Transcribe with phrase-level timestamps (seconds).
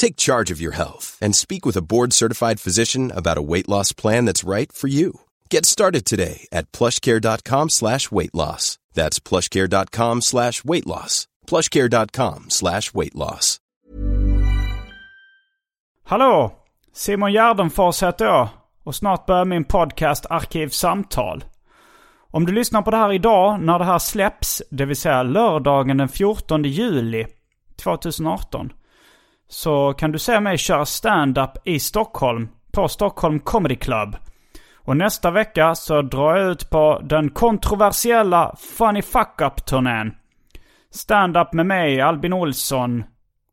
[0.00, 3.92] Take charge of your health and speak with a board-certified physician about a weight loss
[3.92, 5.12] plan that's right for you.
[5.50, 8.78] Get started today at plushcare.com slash weight loss.
[8.94, 11.26] That's plushcare.com slash weight loss.
[11.46, 13.58] plushcare.com slash weight loss.
[16.04, 16.52] Hallå!
[16.92, 18.48] Simon Gärdenfors heter jag
[18.84, 21.44] och snart börjar min podcast Arkivsamtal.
[22.30, 25.96] Om du lyssnar på det här idag när det här släpps, det vill säga lördagen
[25.96, 27.26] den 14 juli
[27.82, 28.72] 2018,
[29.50, 34.16] så kan du se mig köra stand-up i Stockholm på Stockholm Comedy Club.
[34.74, 40.12] Och nästa vecka så drar jag ut på den kontroversiella Funny Fuck Up-turnén.
[40.90, 43.04] Stand-up med mig, Albin Olsson,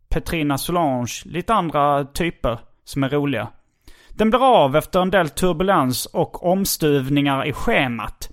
[0.09, 3.47] Petrina Solange, lite andra typer som är roliga.
[4.09, 8.29] Den blir av efter en del turbulens och omstuvningar i schemat.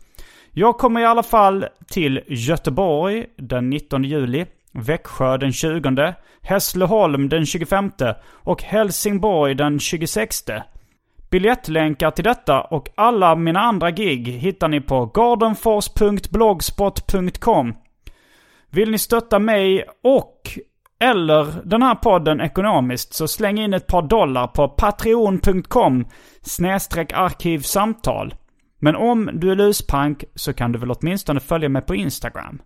[0.50, 7.46] Jag kommer i alla fall till Göteborg den 19 juli, Växjö den 20, Hässleholm den
[7.46, 7.90] 25
[8.30, 10.44] och Helsingborg den 26.
[11.30, 17.74] Biljettlänkar till detta och alla mina andra gig hittar ni på gardenfors.blogspot.com.
[18.70, 20.58] Vill ni stötta mig och
[21.00, 26.06] eller den här podden ekonomiskt så släng in ett par dollar på patreon.com
[26.42, 28.34] snedstreck arkivsamtal.
[28.78, 32.62] Men om du är luspank så kan du väl åtminstone följa mig på Instagram.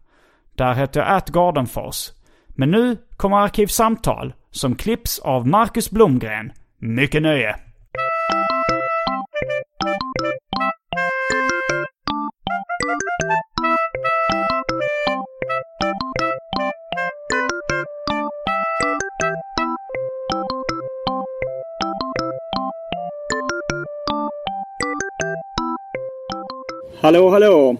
[0.58, 2.10] Där heter jag atgardenfors.
[2.48, 6.52] Men nu kommer Arkivsamtal som klipps av Marcus Blomgren.
[6.78, 7.56] Mycket nöje!
[27.00, 27.76] Hallå, hallå!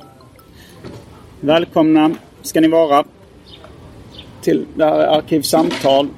[1.41, 2.11] Välkomna
[2.43, 3.05] ska ni vara
[4.41, 6.09] till det här Arkivsamtal.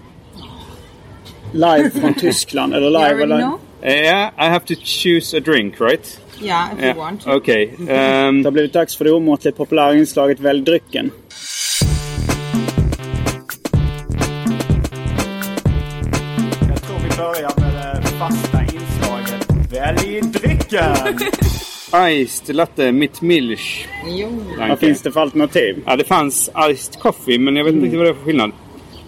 [1.53, 2.75] Live från Tyskland.
[2.75, 3.39] Eller live eller...
[3.39, 3.59] know?
[3.83, 6.21] Yeah, I have to choose a drink, right?
[6.43, 7.27] Yeah, if you want.
[7.27, 7.67] Okay.
[7.67, 11.11] Um, Det har blivit dags för det omåttligt populära inslaget Välj drycken.
[16.69, 21.19] Jag tror vi börjar med det fasta inslaget Välj drycken!
[21.95, 23.89] iced latte mitt milch.
[24.59, 25.83] Vad finns det för alternativ?
[25.87, 28.53] Ja, det fanns iced coffee, men jag vet inte riktigt vad det är för skillnad.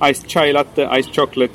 [0.05, 1.55] Iced chai latte, iced chocolate,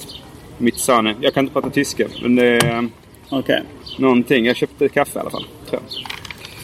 [0.57, 1.15] mitt sane.
[1.21, 2.91] Jag kan inte prata tyska, men det är um,
[3.29, 3.63] Okej.
[3.97, 4.45] någonting.
[4.45, 6.17] Jag köpte kaffe i alla fall, tror jag.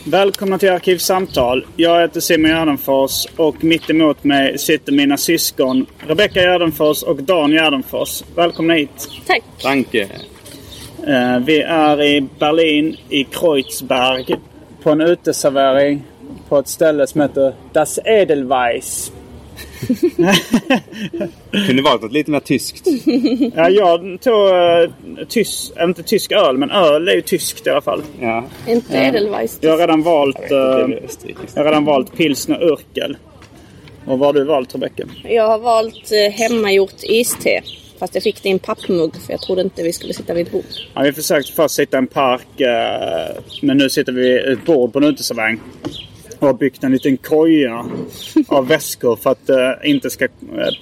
[0.05, 1.65] Välkomna till Arkivsamtal.
[1.75, 7.51] Jag heter Simon Gärdenfors och mitt emot mig sitter mina syskon Rebecka Gärdenfors och Dan
[7.51, 8.23] Gärdenfors.
[8.35, 9.09] Välkomna hit.
[9.27, 9.43] Tack.
[9.63, 10.01] Danke.
[11.07, 14.35] Eh, vi är i Berlin, i Kreuzberg,
[14.83, 16.03] på en uteservering
[16.49, 19.11] på ett ställe som heter Das Edelweiss.
[21.67, 22.87] Kunde varit något lite mer tyskt.
[23.55, 24.89] Ja, jag tog uh,
[25.27, 28.01] tysk, inte tysk öl, men öl är ju tyskt i alla fall.
[28.21, 28.43] Ja.
[28.67, 29.57] Inte Edelweiss.
[29.61, 31.51] Jag har redan valt, det österrikiskt.
[31.55, 33.17] jag har redan valt pilsner Urkel.
[34.05, 35.03] Och vad har du valt Rebecka?
[35.23, 37.61] Jag har valt eh, hemmagjort iste.
[38.03, 40.47] Fast jag fick det i en pappmugg för jag trodde inte vi skulle sitta vid
[40.47, 40.65] ett bord.
[40.93, 44.65] Ja, vi försökte först sitta i en park, eh, men nu sitter vi vid ett
[44.65, 45.59] bord på en uteservering.
[46.39, 47.85] Och har byggt en liten koja
[48.47, 50.29] av väskor för att det inte ska eh,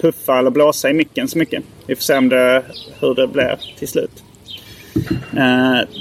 [0.00, 1.64] puffa eller blåsa i micken så mycket.
[1.86, 2.62] Vi får se om det,
[3.00, 4.22] hur det blir till slut.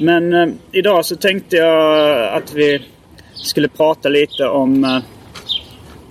[0.01, 2.81] Men idag så tänkte jag att vi
[3.33, 5.01] skulle prata lite om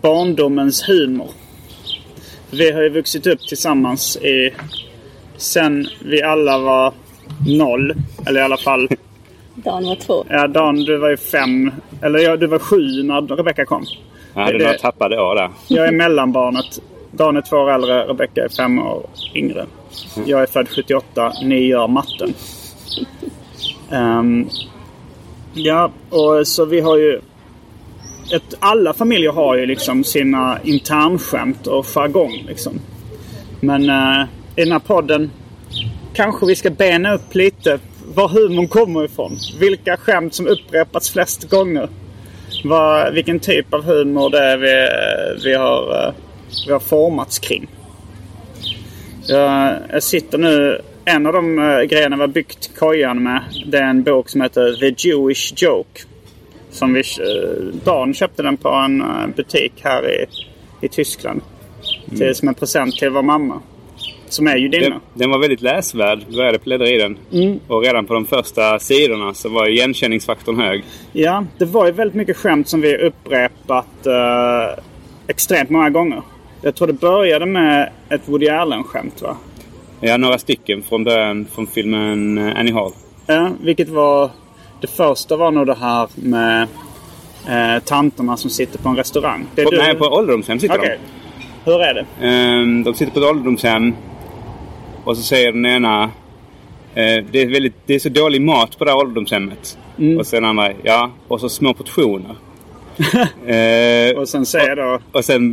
[0.01, 1.31] barndomens humor.
[2.51, 4.53] Vi har ju vuxit upp tillsammans i,
[5.41, 6.93] sen vi alla var
[7.47, 7.93] noll.
[8.27, 8.89] Eller i alla fall,
[9.55, 10.25] Dan var två.
[10.29, 11.73] ja Dan du var ju fem,
[12.03, 13.85] eller ja, du var sju när Rebecka kom.
[14.35, 15.51] Jag hade Det- några tappade år där.
[15.69, 16.79] Jag är mellanbarnet.
[17.13, 19.67] Dan är två år äldre, Rebecka är fem år yngre.
[20.25, 22.35] Jag är född 78, ni gör matten.
[23.91, 24.49] Ehm,
[25.55, 27.21] Ja, och så vi har ju...
[28.35, 32.73] Ett, alla familjer har ju liksom sina internskämt och jargong liksom.
[33.61, 34.27] Men eh,
[34.61, 35.31] i den här podden
[36.15, 37.79] kanske vi ska bena upp lite
[38.15, 39.37] var humorn kommer ifrån.
[39.59, 41.89] Vilka skämt som upprepats flest gånger.
[42.65, 44.87] Vad, vilken typ av humor det är vi,
[45.45, 46.15] vi, har, eh,
[46.67, 47.67] vi har formats kring.
[49.27, 50.81] Jag, jag sitter nu...
[51.05, 54.41] En av de uh, grejerna vi har byggt kojan med det är en bok som
[54.41, 56.01] heter The Jewish Joke.
[56.71, 57.03] Som vi,
[57.85, 59.03] Dan köpte den på en
[59.37, 60.27] butik här i,
[60.81, 61.41] i Tyskland.
[62.19, 63.61] Till, som en present till vår mamma.
[64.31, 64.89] Som är judinna.
[64.89, 66.19] Den, den var väldigt läsvärd.
[66.37, 67.19] Började bläddra i den.
[67.69, 70.85] Och redan på de första sidorna så var igenkänningsfaktorn hög.
[71.13, 74.83] Ja, det var ju väldigt mycket skämt som vi upprepat uh,
[75.27, 76.23] extremt många gånger.
[76.63, 79.37] Jag tror det började med ett Woody Allen-skämt va?
[80.01, 82.93] Ja, några stycken från början från filmen eh, Annie Hall.
[83.27, 84.31] Ja, vilket var...
[84.81, 86.63] Det första var nog det här med
[87.49, 89.47] eh, tanterna som sitter på en restaurang.
[89.55, 90.99] Det är På, du- Nej, på ålderdomshem sitter Okej.
[91.65, 92.07] Hur är det?
[92.21, 92.27] de.
[92.27, 93.95] Ehm, de sitter på ett ålderdomshem.
[95.05, 96.03] Och så säger den ena...
[96.95, 99.79] eh, det, är väldigt, det är så dålig mat på det här ålderdomshemmet.
[99.99, 100.19] Mm.
[100.19, 101.11] Och sen andra, ja.
[101.29, 102.37] Och så små portioner.
[103.47, 105.53] Eh, Och sen säger då och sen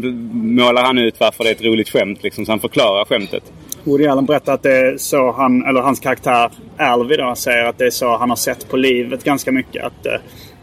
[0.56, 2.24] målar han ut varför det är ett roligt skämt.
[2.24, 3.44] Liksom, så han förklarar skämtet.
[3.84, 7.78] Woody Allen berättar att det är så han, eller hans karaktär Alvy då, säger att
[7.78, 9.84] det är så han har sett på livet ganska mycket.
[9.86, 10.14] Att eh,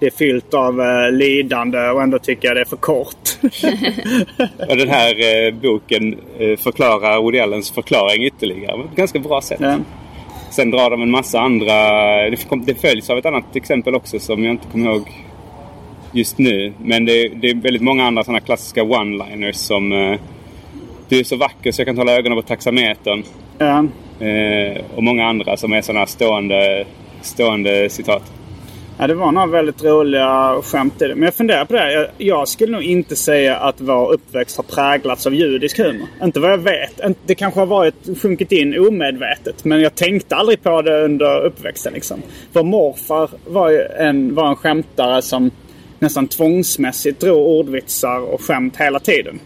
[0.04, 3.28] det är fyllt av eh, lidande och ändå tycker jag det är för kort.
[4.68, 8.76] Och den här eh, boken eh, förklarar Woody Allens förklaring ytterligare.
[8.76, 9.58] På ett ganska bra sätt.
[9.60, 9.78] ja.
[10.50, 11.74] Sen drar de en massa andra...
[12.30, 12.36] Det,
[12.66, 15.08] det följs av ett annat exempel också som jag inte kommer ihåg
[16.12, 16.72] just nu.
[16.78, 19.92] Men det, det är väldigt många andra sådana klassiska one-liners som...
[19.92, 20.18] Eh,
[21.08, 23.22] du är så vacker så jag kan hålla ögonen på taxametern.
[23.58, 23.84] Ja.
[24.26, 26.84] Eh, och många andra som är sådana stående,
[27.22, 28.32] stående citat.
[28.98, 31.14] Ja, det var några väldigt roliga skämt i det.
[31.14, 31.92] Men jag funderar på det.
[31.92, 36.08] Jag, jag skulle nog inte säga att vår uppväxt har präglats av judisk humor.
[36.22, 37.00] Inte vad jag vet.
[37.26, 39.64] Det kanske har varit sjunkit in omedvetet.
[39.64, 41.92] Men jag tänkte aldrig på det under uppväxten.
[41.92, 42.22] Liksom.
[42.52, 45.50] Vår morfar var en, var en skämtare som
[45.98, 49.40] nästan tvångsmässigt drog ordvitsar och skämt hela tiden.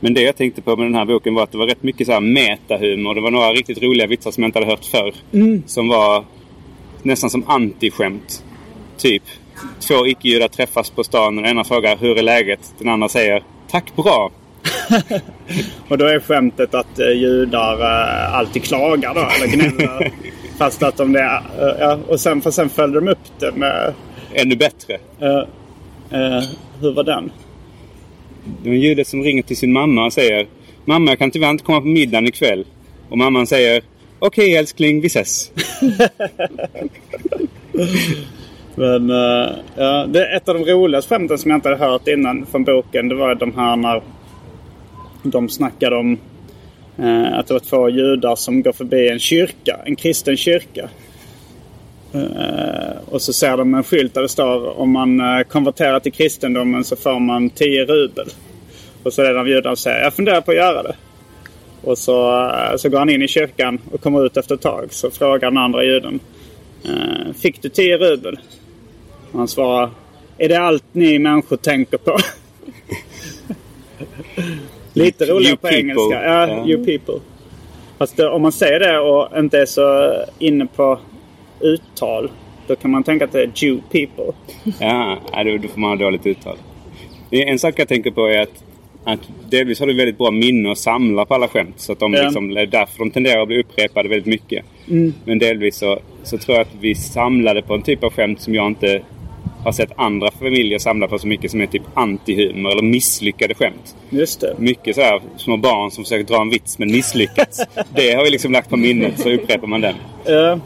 [0.00, 2.06] Men det jag tänkte på med den här boken var att det var rätt mycket
[2.06, 3.14] så här metahumor.
[3.14, 5.14] Det var några riktigt roliga vitsar som jag inte hade hört förr.
[5.66, 6.24] Som var
[7.02, 8.42] nästan som antiskämt.
[8.98, 9.22] Typ.
[9.80, 12.74] Två icke-judar träffas på stan och den ena frågar hur är läget?
[12.78, 14.30] Den andra säger tack bra.
[15.88, 20.12] Och då är skämtet att eh, judar eh, alltid klagar då, eller gnäller.
[20.58, 23.52] fast att de det är, eh, ja, och sen, för sen följde de upp det
[23.52, 23.94] med
[24.34, 24.98] Ännu bättre.
[25.20, 25.38] Eh,
[26.20, 26.44] eh,
[26.80, 27.32] hur var den?
[28.62, 30.46] Det är en jude som ringer till sin mamma och säger
[30.84, 32.64] Mamma jag kan tyvärr inte komma på middagen ikväll.
[33.08, 33.82] Och mamman säger
[34.18, 35.50] Okej älskling, vi ses.
[38.78, 42.08] Men uh, ja, det är ett av de roligaste skämten som jag inte hade hört
[42.08, 43.08] innan från boken.
[43.08, 44.02] Det var de här när
[45.22, 46.18] de snackade om
[46.98, 49.80] uh, att det var två judar som går förbi en kyrka.
[49.84, 50.88] En kristen kyrka.
[52.14, 56.12] Uh, och så ser de en skylt där det står om man uh, konverterar till
[56.12, 58.26] kristendomen så får man 10 rubel.
[59.02, 60.96] Och så är det en av judarna som säger jag funderar på att göra det.
[61.82, 64.86] Och så, uh, så går han in i kyrkan och kommer ut efter ett tag.
[64.90, 66.20] Så frågar den andra juden.
[67.42, 68.38] Fick du 10 rubel?
[69.32, 69.90] Och han svarar.
[70.38, 72.18] Är det allt ni människor tänker på?
[74.92, 75.78] Lite roligare på people.
[75.78, 76.24] engelska.
[76.24, 76.66] Ja, Ja.
[76.66, 77.20] you people.
[77.98, 80.98] Fast det, om man säger det och inte är så inne på
[81.60, 82.30] uttal.
[82.66, 84.32] Då kan man tänka att det är Jew people.
[84.80, 85.18] Ja,
[85.62, 86.56] då, får man ha dåligt uttal.
[87.30, 88.64] En sak jag tänker på är att,
[89.04, 91.74] att delvis har du väldigt bra minne att samla på alla skämt.
[91.76, 94.64] Så att de liksom, det är därför de tenderar att bli upprepade väldigt mycket.
[95.24, 98.54] Men delvis så, så tror jag att vi samlade på en typ av skämt som
[98.54, 99.02] jag inte
[99.66, 103.96] har sett andra familjer samla på så mycket som är typ antihumor eller misslyckade skämt.
[104.10, 104.54] Just det.
[104.58, 107.60] Mycket så här små barn som försöker dra en vits men misslyckats.
[107.94, 109.94] det har vi liksom lagt på minnet så upprepar man den.
[110.24, 110.58] Eh,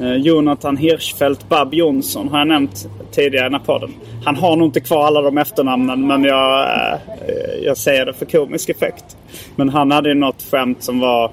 [0.00, 3.94] eh, Jonathan Hirschfeldt Bab Jonsson har jag nämnt tidigare i den här podden.
[4.24, 8.26] Han har nog inte kvar alla de efternamnen men jag, eh, jag säger det för
[8.26, 9.16] komisk effekt.
[9.56, 11.30] Men han hade ju något skämt som var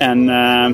[0.00, 0.70] en, eh,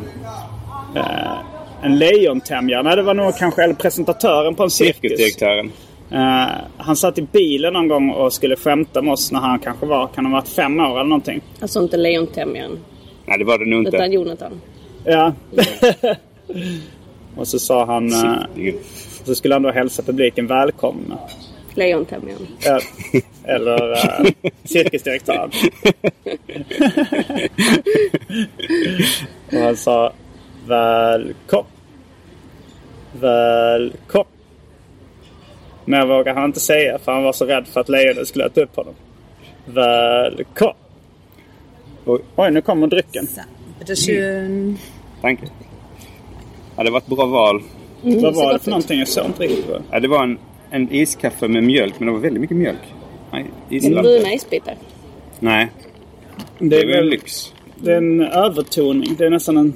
[1.82, 2.82] en lejontämjare.
[2.82, 4.97] Nej, det var nog kanske eller presentatören på en cirkus.
[5.00, 5.73] Cirkusdirektören.
[6.11, 9.87] Eh, han satt i bilen någon gång och skulle skämta med oss när han kanske
[9.87, 11.40] var, kan ha varit fem år eller någonting.
[11.61, 12.78] Alltså inte lejontämjaren.
[13.26, 13.97] Nej, det var det nog inte.
[13.97, 14.61] Utan Jonathan.
[15.04, 15.32] Ja.
[17.37, 18.12] och så sa han...
[18.56, 18.78] Ingen-
[19.25, 21.18] Så skulle han då hälsa publiken välkomna.
[21.75, 22.47] Lejontämjaren.
[22.66, 22.78] Eh,
[23.54, 23.90] Eller
[24.23, 24.26] uh,
[24.64, 25.50] cirkusdirektören.
[29.52, 30.12] och han sa
[30.69, 31.65] välkom.
[33.21, 34.25] Välkom.
[35.85, 38.47] Men jag vågade han inte säga för han var så rädd för att lejonet skulle
[38.47, 38.95] äta upp honom.
[39.67, 40.75] Välkommen!
[42.05, 42.21] Oj.
[42.37, 43.27] Oj, nu kommer drycken.
[45.21, 45.39] Tack.
[46.77, 47.63] Ja, det var ett bra val.
[48.03, 48.99] Vad ser var det för någonting?
[48.99, 50.39] Jag såg inte riktigt vad Ja, det var en,
[50.71, 52.95] en iskaffe med mjölk, men det var väldigt mycket mjölk.
[53.33, 54.75] Nej, bruna isbitar.
[55.41, 55.69] Nej,
[56.59, 57.55] det det är väl lyx.
[57.77, 59.15] det är en övertoning.
[59.19, 59.75] Det är nästan en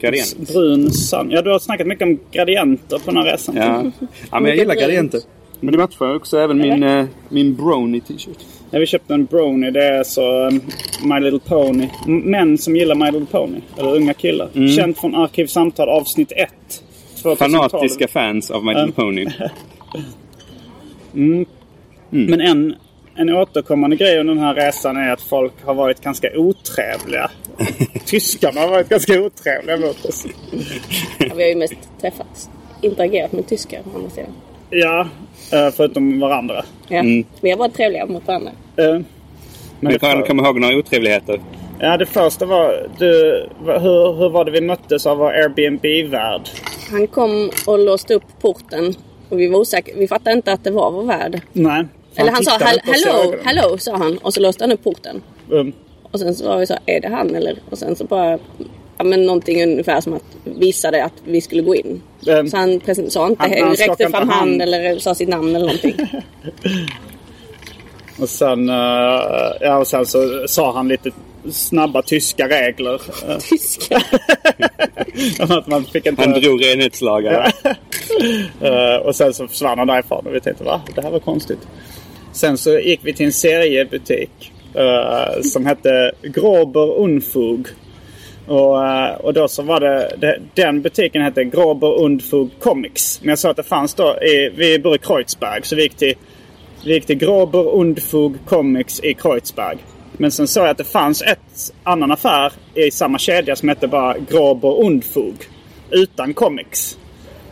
[0.00, 0.36] Gradient.
[0.52, 1.32] brun sand.
[1.32, 3.56] Ja, du har snackat mycket om gradienter på den här resan.
[3.56, 3.84] Ja.
[4.30, 5.20] ja, men jag gillar gradienter.
[5.60, 8.38] Men det matchar också även min, eh, min brownie t-shirt.
[8.70, 9.70] Ja, vi köpte en brownie.
[9.70, 10.60] Det är så um,
[11.02, 11.88] My Little Pony.
[12.06, 13.60] M- Män som gillar My Little Pony.
[13.78, 14.48] Eller unga killar.
[14.76, 16.48] Känt från Arkivsamtal avsnitt 1.
[17.22, 17.36] 2012.
[17.36, 19.26] Fanatiska fans av My Little Pony.
[22.10, 22.74] Men en,
[23.14, 27.30] en återkommande grej under den här resan är att folk har varit ganska otrevliga.
[28.06, 30.26] Tyskarna har varit ganska otrevliga mot oss.
[31.18, 32.48] Ja, vi har ju mest träffats.
[32.82, 34.30] Interagerat med tyskar å andra sidan.
[34.70, 35.08] Ja,
[35.52, 36.64] eh, förutom varandra.
[36.88, 37.02] Ja.
[37.40, 38.50] Vi har varit trevliga mot varandra.
[38.76, 39.00] Eh,
[39.80, 41.40] Men du för, komma ihåg några otrevligheter?
[41.78, 42.88] ja, det första var...
[42.98, 43.06] Du,
[43.64, 46.48] hur, hur var det vi möttes av vår Airbnb-värd?
[46.90, 48.94] Han kom och låste upp porten.
[49.28, 49.94] Och vi var osäkra.
[49.96, 51.40] Vi fattade inte att det var vår värd.
[51.52, 51.86] Nej.
[52.16, 53.40] Eller han sa tittade "Hall- inte oss i hello, ögonen.
[53.44, 54.18] hello sa han.
[54.18, 55.22] Och så låste han upp porten.
[55.48, 55.72] Um,
[56.10, 57.58] Och sen så var vi så är det han eller?
[57.70, 58.38] Och sen så bara,
[58.98, 62.02] ja men någonting ungefär som att visade att vi skulle gå in.
[62.26, 64.30] Ehm, så han sa inte, han- han räckte fram hand.
[64.30, 65.96] hand eller sa sitt namn eller någonting.
[68.20, 68.74] Och sen, eh,
[69.60, 71.10] ja, och sen så sa han lite
[71.50, 73.00] snabba tyska regler.
[73.50, 74.02] Tyska.
[75.54, 76.22] att man fick inte...
[76.22, 77.46] Han drog renhetslagarna.
[78.60, 80.80] Eh, och sen så försvann han därifrån och vi tänkte va?
[80.94, 81.68] Det här var konstigt.
[82.32, 87.66] Sen så gick vi till en seriebutik Eh, som hette Grober Unfug.
[88.46, 93.20] Och, eh, och då så var det, det, den butiken hette Grober Unfug Comics.
[93.22, 95.94] Men jag sa att det fanns då, i, vi bor i Kreuzberg så vi gick
[95.94, 96.14] till,
[96.84, 99.78] vi gick till Grober Unfug Comics i Kreuzberg.
[100.12, 103.88] Men sen såg jag att det fanns ett annan affär i samma kedja som hette
[103.88, 105.34] bara Grober Unfug.
[105.90, 106.98] Utan comics.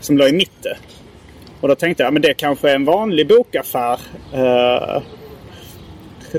[0.00, 0.76] Som låg i mitten.
[1.60, 4.00] Och då tänkte jag, men det kanske är en vanlig bokaffär.
[4.34, 5.02] Uh,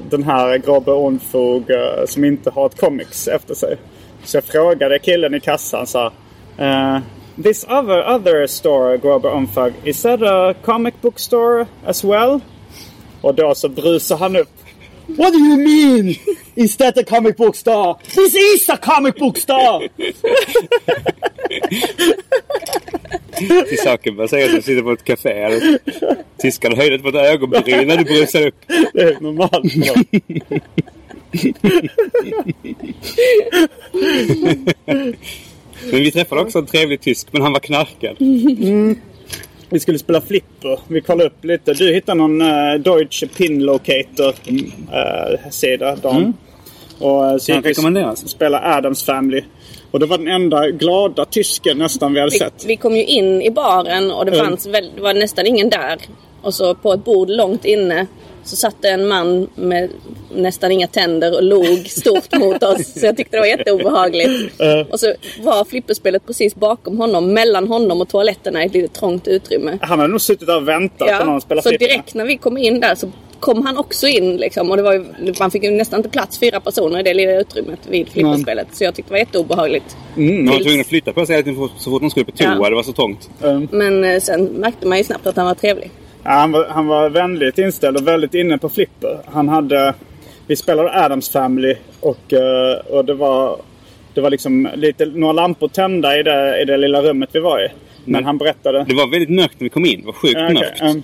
[0.10, 3.78] den här Grobbe Onfog eh, som inte har ett comics efter sig.
[4.24, 6.06] Så jag frågade killen i kassan så
[6.60, 7.00] uh,
[7.44, 12.40] This other, other store, Grobbe Onfog, is that a comic book store as well?
[13.22, 14.50] Och då så brusar han upp.
[15.08, 16.16] What do you mean?
[16.56, 17.96] Is that a comic book store?
[18.04, 19.90] This is a comic book store!
[23.38, 25.60] Till saken säga att du sitter på ett café.
[26.42, 28.56] Tyskarna höjde inte på ett ögonbryn när du brusade upp.
[28.94, 29.74] Det är normalt.
[35.92, 38.16] Men vi träffade också en trevlig tysk, men han var knarkad.
[39.70, 40.80] Vi skulle spela flipper.
[40.88, 41.74] Vi kollade upp lite.
[41.74, 46.34] Du hittade någon uh, Deutsche Pin Locator uh, sida, Dan.
[47.00, 49.44] Och uh, så Kan gick vi spela Adams Family.
[49.92, 52.66] Och det var den enda glada tysken nästan vi hade Vi, sett.
[52.68, 54.46] vi kom ju in i baren och det, Mm.
[54.46, 55.98] fanns väl, det var nästan ingen där.
[56.42, 58.08] Och så på ett bord långt inne
[58.44, 59.90] så satt det en man med
[60.36, 63.00] nästan inga tänder och log stort mot oss.
[63.00, 64.62] Så jag tyckte det var jätteobehagligt.
[64.92, 69.28] Och så var flipperspelet precis bakom honom, mellan honom och toaletterna i ett litet trångt
[69.28, 69.78] utrymme.
[69.82, 71.88] Han hade nog suttit där och väntat på någon spela så flipper.
[71.88, 74.72] direkt när vi kom in där så kom han också in liksom.
[74.72, 75.06] Och det var ju,
[75.40, 78.68] man fick ju nästan inte plats fyra personer i det lilla utrymmet vid flipperspelet.
[78.72, 79.98] Så jag tyckte det var jätteobehagligt.
[80.16, 82.58] Man var tvungen att flytta på sig så fort de skulle på toa.
[82.62, 82.70] Ja.
[82.70, 83.30] Det var så trångt.
[83.72, 85.92] Men eh, sen märkte man ju snabbt att han var trevlig.
[86.24, 89.20] Ja, han, var, han var vänligt inställd och väldigt inne på flipper.
[89.26, 89.94] Han hade...
[90.48, 93.62] Vi spelade Adams Family och, eh, och det var...
[94.14, 97.66] Det var liksom lite, några lampor tända i det, i det lilla rummet vi var
[97.66, 97.68] i.
[98.06, 98.86] Men han berättade...
[98.88, 100.00] Det var väldigt mörkt när vi kom in.
[100.00, 100.82] Det var sjukt okej, mörkt.
[100.82, 101.04] um,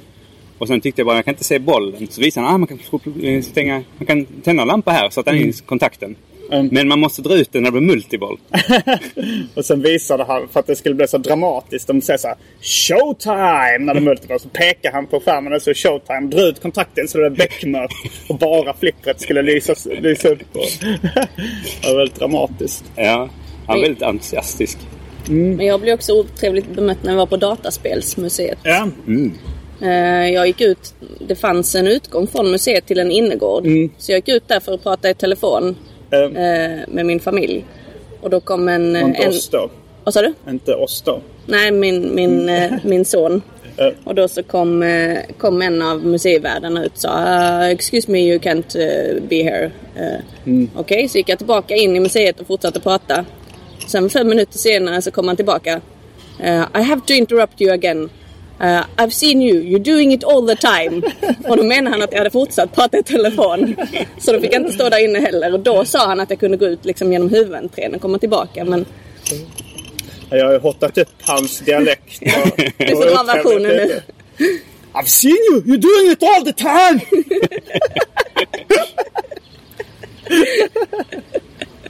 [0.57, 2.07] Och sen tyckte jag bara, jag kan inte se bollen.
[2.09, 5.25] Så visade han, ah, man kan stänga, man kan tända en lampa här så att
[5.25, 6.15] den är i kontakten.
[6.51, 6.69] Mm.
[6.71, 8.39] Men man måste dra ut den när det blir multiboll.
[9.55, 12.37] och sen visade han, för att det skulle bli så dramatiskt, de säger så här
[12.61, 13.85] Showtime!
[13.85, 16.27] När de multiplar så pekar han på skärmen och så Showtime.
[16.27, 17.93] Dra ut kontakten så det är beckmörkt.
[18.29, 20.55] Och bara flippret skulle lysas, lysa upp.
[20.55, 20.65] Och
[21.81, 22.83] det var väldigt dramatiskt.
[22.95, 23.29] Ja,
[23.67, 24.77] han var väldigt entusiastisk.
[25.29, 28.57] Men jag blev också otrevligt bemött när vi var på Dataspelsmuseet.
[28.63, 28.87] Ja.
[29.81, 30.93] Eh, Jag gick ut,
[31.27, 33.63] det fanns en utgång från museet till en innergård.
[33.97, 35.75] Så jag gick ut där för att prata i telefon
[36.11, 37.65] eh, med min familj.
[38.21, 38.95] Och då kom en...
[38.95, 39.69] inte en oss då.
[40.03, 40.33] vad sa du?
[40.49, 41.21] Inte oss då.
[41.45, 43.41] Nej, min, min, eh, min son.
[43.77, 48.11] Eh, Och då så kom, eh, kom en av museivärdarna ut och sa uh, Excuse
[48.11, 49.71] me, you can't eh, be here.
[50.45, 53.25] Uh, Okej, så gick jag tillbaka in i museet och fortsatte prata.
[53.87, 55.81] Sen fem minuter senare så kom han tillbaka.
[56.39, 58.09] Eh, I have to interrupt you again.
[58.61, 61.01] Uh, I've seen you, you're doing it all the time.
[61.49, 63.75] Och då menade han att jag hade fortsatt prata i telefon.
[64.17, 65.53] Så då fick jag inte stå där inne heller.
[65.53, 68.65] Och då sa han att jag kunde gå ut liksom genom huvudentrén och komma tillbaka.
[68.65, 68.85] Men
[70.29, 72.19] Jag har ju hottat upp hans dialekt.
[72.77, 74.01] du får dra versionen nu.
[74.93, 75.61] I've seen you!
[75.61, 77.01] You're doing it all the time!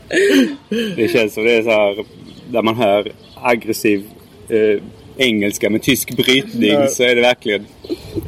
[0.96, 2.06] Det känns som det är så här
[2.50, 4.06] där man hör aggressiv
[4.50, 4.82] eh,
[5.18, 6.88] engelska med tysk brytning Ja.
[6.88, 7.66] så är det verkligen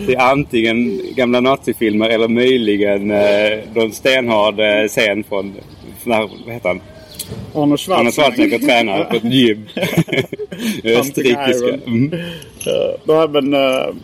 [0.08, 5.53] det är antingen gamla nazifilmer eller möjligen eh, någon stenhård eh, scen från,
[6.03, 6.82] från här, vad heter han?
[7.53, 8.12] Arne Schwarzenegger.
[8.12, 9.67] Schwarzenegger tränar på ett gym.
[10.84, 11.67] Österrikiska.
[11.86, 12.10] Mm.
[13.32, 13.96] Men, eh,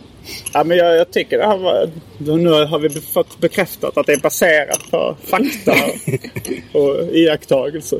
[0.52, 1.90] ja, men jag, jag tycker det här var...
[2.18, 5.74] Nu har vi fått bekräftat att det är baserat på fakta
[6.78, 7.98] och iakttagelser.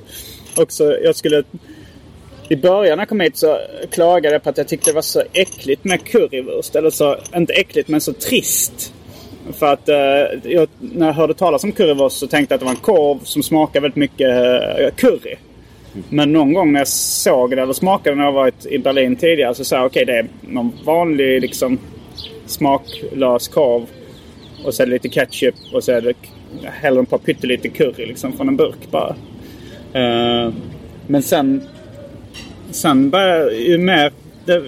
[0.57, 1.43] Också, jag skulle...
[2.49, 3.59] I början när jag kom hit så
[3.91, 6.77] klagade jag på att jag tyckte det var så äckligt med currywurst.
[6.77, 8.95] Eller så, inte äckligt men så trist.
[9.53, 12.65] För att eh, jag, när jag hörde talas om currywurst så tänkte jag att det
[12.65, 15.37] var en korv som smakar väldigt mycket eh, curry.
[16.09, 19.55] Men någon gång när jag såg det eller smakade när jag varit i Berlin tidigare
[19.55, 21.79] så sa jag okej det är någon vanlig liksom
[22.47, 23.87] smaklös korv.
[24.65, 26.15] Och så är det lite ketchup och så är det
[26.65, 29.17] häller en par pyttelite curry liksom från en burk bara.
[29.93, 30.53] Eh,
[31.07, 31.63] men sen
[32.75, 34.13] Sen började ju mer
[34.45, 34.63] det,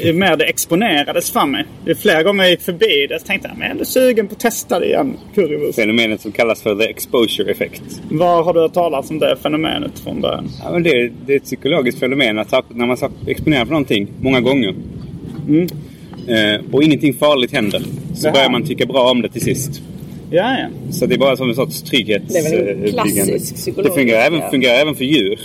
[0.00, 1.64] ju mer det exponerades för mig.
[1.86, 4.28] Ju fler gånger jag gick förbi det så tänkte jag men jag är ändå sugen
[4.28, 5.16] på att testa det igen.
[5.34, 5.74] Currywurst.
[5.74, 7.82] Fenomenet som kallas för the exposure effect.
[8.10, 10.48] Var har du hört talas om det fenomenet från början?
[10.64, 14.40] Ja, men det, det är ett psykologiskt fenomen att när man exponerar för någonting många
[14.40, 14.74] gånger
[16.28, 17.82] eh, och ingenting farligt händer
[18.14, 19.82] så börjar man tycka bra om det till sist.
[20.30, 20.92] Ja, ja.
[20.92, 22.22] Så det är bara som en sorts trygghet.
[23.76, 25.40] Det fungerar även, fungerar även för djur.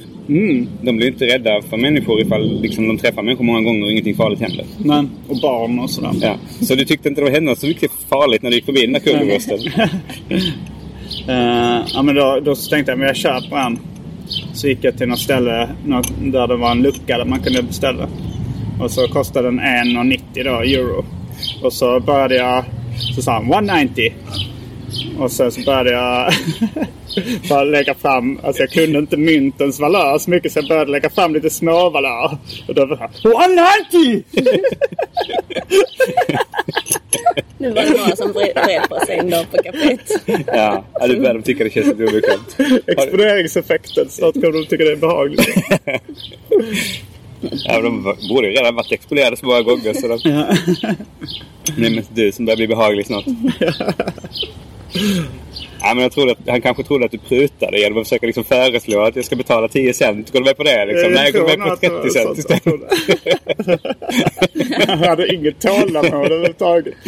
[0.82, 4.16] De blir inte rädda för människor ifall liksom, de träffar människor många gånger och ingenting
[4.16, 4.66] farligt händer.
[4.78, 6.12] Men, och barn och sådär.
[6.22, 6.36] Ja.
[6.62, 9.00] Så du tyckte inte det hände så mycket farligt när du gick förbi den där
[9.00, 9.60] currywursten?
[11.28, 13.80] Eh, ja, men då, då så tänkte jag men jag köper en.
[14.54, 17.64] Så gick jag till något ställe något, där det var en lucka där man kunde
[17.64, 18.08] beställa.
[18.82, 21.06] Och så kostade den 1,90 då, euro.
[21.62, 22.64] Och så började jag...
[23.16, 24.14] Så sa han 190.
[25.20, 26.34] Och sen så började jag
[27.50, 28.40] bara lägga fram...
[28.44, 31.90] Alltså jag kunde inte myntens valör så mycket så jag började lägga fram lite små
[31.90, 32.38] valör.
[32.68, 34.24] Och då var det 190!
[37.58, 40.22] nu var det några som vred på sig ändå på kaféet.
[40.48, 42.58] Ja, ja du börjar tycka det känns lite obekvämt.
[42.88, 44.10] Exponeringseffekten.
[44.10, 45.56] Snart kommer de tycka det är behagligt.
[47.52, 49.94] Ja, de borde ju redan varit exponerade så många gånger.
[49.94, 50.18] Så de...
[51.78, 53.26] Det är mest du som börjar bli behaglig snart.
[55.82, 58.44] Ja, men jag trodde att, han kanske trodde att du prutade genom att försöka liksom
[58.44, 60.32] föreslå att jag ska betala 10 cent.
[60.32, 60.86] Går du med på det?
[60.86, 61.12] Liksom?
[61.12, 62.82] Nej, jag går med på 30 cent istället.
[64.88, 66.94] Han hade inget tålamod överhuvudtaget.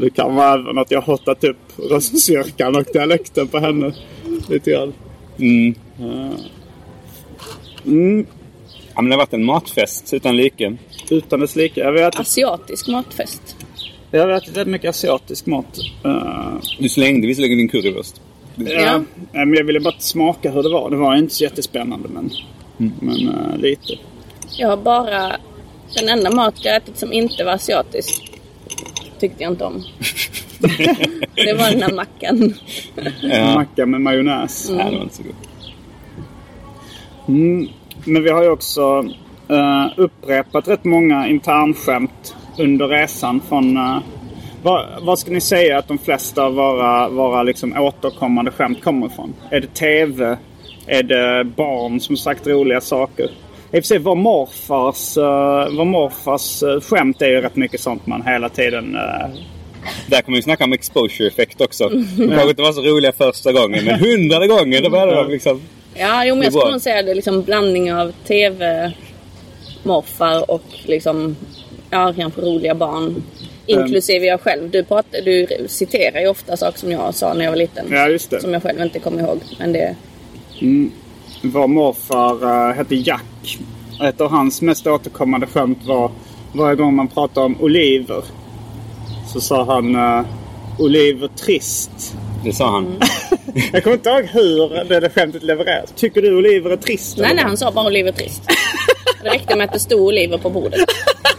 [0.00, 1.56] Det kan vara även att jag har hotat upp
[1.90, 3.92] röststyrkan och dialekten på henne.
[4.48, 4.92] Lite grann.
[5.38, 5.74] Mm.
[5.98, 6.36] Mm,
[8.94, 10.76] Ja, men det har varit en matfest utan like.
[11.10, 11.80] utan dess like.
[11.80, 13.56] Jag vet, Asiatisk matfest.
[14.10, 15.78] jag har ätit väldigt mycket asiatisk mat.
[16.04, 18.20] Uh, Du slängde visserligen din currywurst.
[18.56, 19.02] ja.
[19.32, 20.90] Men jag ville bara smaka hur det var.
[20.90, 22.30] Det var inte så jättespännande men,
[23.00, 23.92] men eh, lite.
[24.58, 25.36] Jag har bara...
[25.94, 28.32] Den enda mat jag ätit som inte var asiatisk
[29.20, 29.82] tyckte jag inte om.
[31.34, 32.54] det var den här mackan.
[33.22, 33.54] Ja.
[33.54, 34.66] Macka med majonnäs.
[34.70, 35.48] Ja, det var inte så gott.
[37.28, 37.68] Mm,
[38.04, 39.04] men vi har ju också
[39.48, 43.76] eh, upprepat rätt många internskämt under resan från...
[43.76, 43.98] Uh,
[44.62, 49.06] vad, vad ska ni säga att de flesta av våra, våra liksom återkommande skämt kommer
[49.06, 49.34] ifrån?
[49.50, 50.36] Är det TV?
[50.86, 53.24] Är det barn som sagt roliga saker?
[53.24, 53.28] I
[53.78, 58.06] och för sig, vår morfars, uh, vår morfars uh, skämt är ju rätt mycket sånt
[58.06, 58.94] man hela tiden...
[58.94, 59.36] Uh,
[60.06, 61.88] Där kommer vi snacka om exposure effekt också.
[61.88, 65.60] De kanske inte var så roliga första gången, men hundrade gången då började de liksom...
[65.94, 68.92] Ja, jo, men jag skulle nog säga det är liksom blandning av TV,
[69.82, 71.36] morfar och liksom,
[71.90, 73.22] ja, kanske roliga barn.
[73.66, 74.70] Inklusive jag själv.
[74.70, 77.86] Du, pratar, du citerar ju ofta saker som jag sa när jag var liten.
[77.90, 78.40] ja, just det.
[78.40, 79.40] Som jag själv inte kommer ihåg.
[79.58, 79.96] Men det...
[81.42, 83.58] Vår morfar uh, hette Jack.
[84.02, 86.10] Ett av hans mest återkommande skämt var
[86.52, 88.24] varje gång man pratade om oliver.
[89.32, 90.24] Så sa han uh,
[90.78, 92.16] oliver trist.
[92.44, 93.00] Det sa han.
[93.72, 95.92] Jag kommer inte ihåg hur det där skämtet levereras.
[95.96, 97.16] Tycker du oliver är trist?
[97.18, 97.34] Nej, eller?
[97.34, 98.42] nej, han sa bara Oliver trist.
[99.22, 100.80] Det räckte med att det stod oliver på bordet.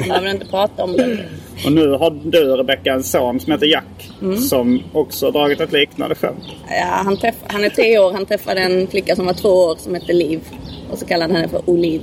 [0.10, 1.26] Har väl inte pratat om det.
[1.66, 4.12] Och nu har du Rebecka en son som heter Jack.
[4.22, 4.38] Mm.
[4.38, 6.44] Som också har dragit ett liknande skämt.
[6.70, 8.14] Ja, han, träff, han är tre år.
[8.14, 10.40] Han träffade en flicka som var två år som hette Liv.
[10.92, 12.02] Och så kallade han henne för Oliv.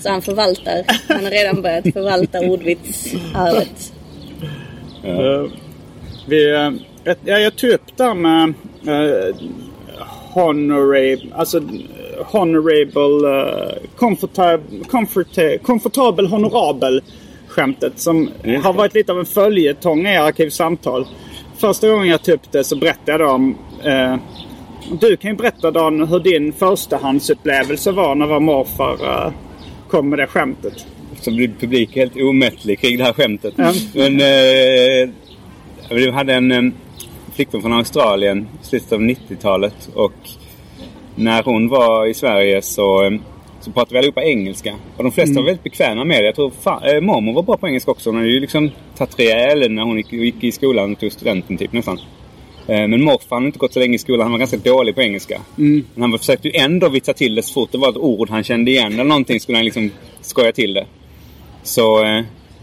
[0.00, 0.84] Så han förvaltar.
[1.08, 3.92] Han har redan börjat förvalta ordvitsarvet.
[5.04, 5.44] Eh,
[6.26, 6.70] vi,
[7.04, 7.56] eh, jag
[7.96, 8.54] det här med
[8.88, 9.34] uh,
[10.34, 11.60] honorable, alltså
[12.18, 17.02] honorable, uh, comfortab- comforta- komfortabel, honorabel
[17.48, 21.06] skämtet som Just har varit lite av en följetong i Arkivsamtal.
[21.56, 24.16] Första gången jag det så berättade jag om eh,
[25.00, 29.32] du kan ju berätta Dan hur din förstahandsupplevelse var när vår morfar eh,
[29.88, 30.86] kom med det skämtet.
[31.20, 33.54] Så blir publiken helt omättlig kring det här skämtet.
[33.56, 33.72] Ja.
[33.94, 35.08] Men eh,
[35.90, 36.74] vi hade en
[37.34, 39.90] flickvän från Australien i slutet av 90-talet.
[39.94, 40.12] Och
[41.14, 43.18] när hon var i Sverige så,
[43.60, 44.74] så pratade vi allihopa engelska.
[44.96, 46.26] Och de flesta var väldigt bekväma med det.
[46.26, 48.10] Jag tror fan, eh, mormor var bra på engelska också.
[48.10, 51.56] Hon hade ju liksom tagit rejäl när hon gick, gick i skolan och tog studenten
[51.58, 51.98] typ nästan.
[52.66, 54.20] Eh, Men morfar hade inte gått så länge i skolan.
[54.22, 55.40] Han var ganska dålig på engelska.
[55.94, 58.44] Men han försökte ju ändå vitsa till det så fort det var ett ord han
[58.44, 59.90] kände igen eller någonting skulle han liksom
[60.20, 60.86] skoja till det.
[61.62, 62.22] Så eh,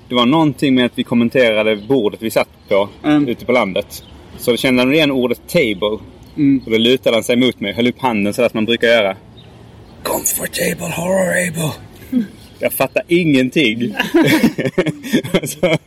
[0.10, 3.27] det var någonting med att vi kommenterade bordet vi satt på Mm.
[3.27, 4.03] ute på landet.
[4.39, 5.99] Så kände han igen ordet table.
[6.38, 6.62] Mm.
[6.65, 9.15] Och då lutade han sig mot mig höll upp handen så som man brukar göra.
[10.04, 11.71] Comfortable, horrible.
[12.60, 13.95] Jag fattar ingenting.
[15.41, 15.78] och, så,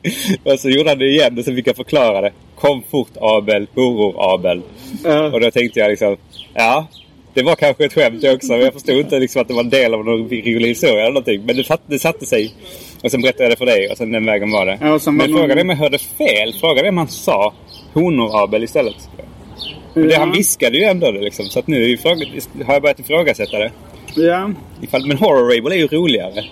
[0.44, 2.32] och så gjorde han det igen och så fick jag förklara det.
[2.60, 4.62] Komfortabel, horrorabel.
[5.04, 6.16] Eh, Och då tänkte jag liksom,
[6.54, 6.88] ja.
[7.34, 8.52] Det var kanske ett skämt också.
[8.52, 11.08] Men jag förstod inte liksom att det var en del av någon rolig historia eller
[11.12, 11.42] någonting.
[11.46, 12.54] Men det, fatt, det satte sig.
[13.02, 14.78] Och sen berättade jag det för dig och sen den vägen var det.
[14.80, 16.52] Ja, men någon- frågade om jag hörde fel.
[16.60, 17.52] Frågade om han sa
[17.92, 19.08] honorabel istället.
[19.94, 20.18] Men det, Ja.
[20.18, 21.46] han viskade ju ändå det liksom.
[21.46, 22.26] Så att nu är ju fråga,
[22.66, 23.70] har jag börjat ifrågasätta det.
[24.16, 24.50] ja.
[24.82, 26.44] Ifall, men horrorable är ju roligare.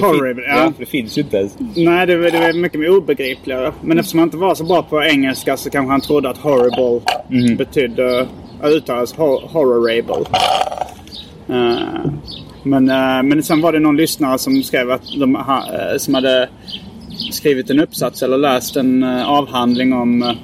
[0.00, 0.56] Horrible, ja.
[0.56, 0.72] ja.
[0.78, 1.56] det finns ju inte ens.
[1.76, 3.72] Nej, det, det var mycket mer obegripligare.
[3.82, 7.00] Men eftersom han inte var så bra på engelska så kanske han trodde att horrible
[7.56, 8.20] betydde...
[8.62, 10.24] Uh, uttalas hor- horrible.
[12.62, 16.14] Men, eh, men sen var det någon lyssnare som skrev att de ha, eh, som
[16.14, 16.48] hade
[17.32, 20.34] skrivit en uppsats eller läst en eh, avhandling om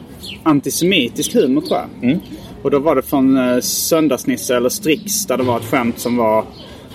[0.43, 2.19] antisemitisk humor tror jag.
[2.63, 6.39] Och då var det från Söndagsnisse eller Strix där det var ett skämt som var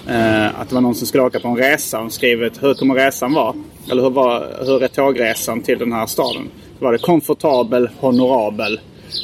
[0.09, 2.95] eh, att det var någon som skulle åka på en resa och skrivit hur kommer
[2.95, 3.53] resan vara?
[3.91, 6.49] Eller hur, var, hur är tågresan till den här staden?
[6.79, 8.79] Då var det komfortabel, honorabel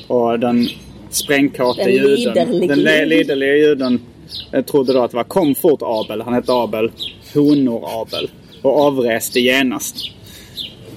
[0.08, 0.68] och den
[1.10, 2.68] sprängkåte Den juden.
[2.68, 2.80] Den
[3.40, 4.00] le- juden.
[4.54, 6.22] Eh, trodde då att det var komfortabel.
[6.22, 6.92] Han hette Abel.
[7.34, 8.30] Honorabel.
[8.62, 9.96] Och avreste genast.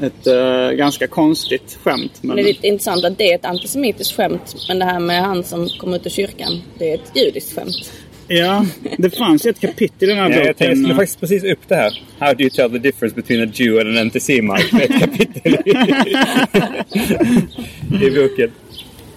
[0.00, 2.12] Ett eh, ganska konstigt skämt.
[2.20, 4.56] Men, det är lite intressant att det är ett antisemitiskt skämt.
[4.68, 7.92] Men det här med han som kom ut ur kyrkan, det är ett judiskt skämt.
[8.28, 8.66] Ja,
[8.98, 10.82] det fanns ju ett kapitel i den här Ja, jag, tänkte, jag boken.
[10.84, 12.02] skulle faktiskt precis upp det här.
[12.18, 14.76] How do you tell the difference between a Jew and an antisemite?
[14.82, 15.70] Ett kapitel i,
[18.06, 18.50] i boken.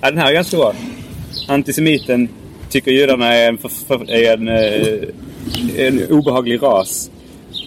[0.01, 0.73] Ja, den här är ganska bra.
[1.47, 2.29] Antisemiten
[2.75, 7.11] tycker judarna är en, för, för, är en, eh, en obehaglig ras.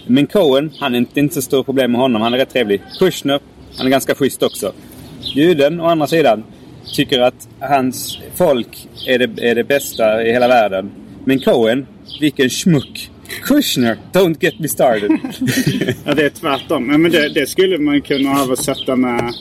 [0.07, 2.23] Men Cohen, han är inte, inte så stort problem med honom.
[2.23, 2.83] Han är rätt trevlig.
[2.99, 3.41] Kushner,
[3.77, 4.73] han är ganska schysst också.
[5.21, 6.45] Juden, å andra sidan,
[6.95, 10.91] tycker att hans folk är det, är det bästa i hela världen.
[11.25, 11.87] Men Cohen,
[12.21, 13.11] vilken schmuck.
[13.43, 15.11] Kushner, don't get me started.
[16.05, 16.91] Ja, det är tvärtom.
[16.91, 19.35] Ja, men det, det skulle man kunna översätta med...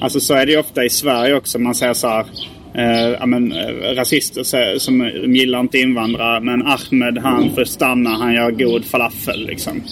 [0.00, 1.58] Alltså så är det ju ofta i Sverige också.
[1.58, 2.26] Man säger så här...
[2.76, 6.40] Eh, men, eh, rasister som de gillar inte invandrare.
[6.40, 8.10] Men Ahmed han får stanna.
[8.10, 9.46] Han gör god falafel.
[9.46, 9.82] Liksom.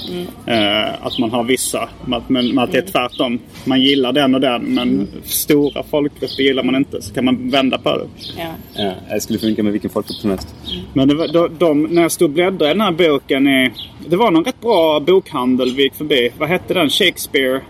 [0.46, 1.88] Eh, att man har vissa.
[2.12, 3.38] Att, men, att det är tvärtom.
[3.64, 4.62] Man gillar den och den.
[4.62, 7.02] Men stora folkgrupper gillar man inte.
[7.02, 8.08] Så kan man vända på det.
[8.36, 8.54] Ja.
[8.74, 10.54] ja, det skulle funka med vilken folkgrupp som helst.
[10.92, 13.48] Men det var, de, de, när jag stod och bläddrade i den här boken.
[13.48, 13.72] I,
[14.08, 16.30] det var någon rätt bra bokhandel vi gick förbi.
[16.38, 16.90] Vad hette den?
[16.90, 17.60] Shakespeare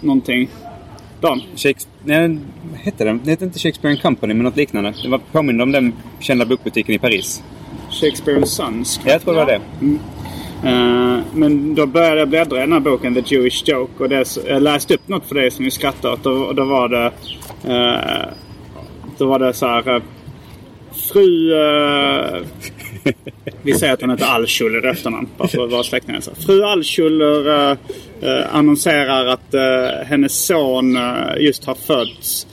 [0.00, 0.48] någonting.
[1.20, 1.40] Dan?
[1.56, 1.95] Shakespeare...
[2.06, 2.38] Nej,
[2.74, 3.20] hette den?
[3.24, 4.94] Det hette inte Shakespeare and Company, men något liknande.
[5.02, 7.42] Det var påminner om den kända bokbutiken i Paris.
[7.90, 9.00] Shakespeare and Sons.
[9.04, 9.60] Ja, jag tror det var det.
[10.68, 14.02] Eh, men då började jag bläddra i den här boken The Jewish Joke.
[14.02, 16.26] Och det, jag läste upp något för dig som vi skrattade åt.
[16.26, 17.12] Och då var det...
[17.64, 18.28] eh,
[19.18, 19.96] då var det så här...
[19.96, 20.02] eh,
[21.12, 21.54] fru...
[21.54, 22.42] eh,
[23.62, 25.28] vi säger att hon heter Alschuller i efternamn.
[25.36, 26.20] Bara för att vara släktingar.
[26.46, 27.76] Fru Alschuller äh,
[28.20, 31.02] eh, annonserar att äh, hennes son eh,
[31.40, 32.46] just har fötts.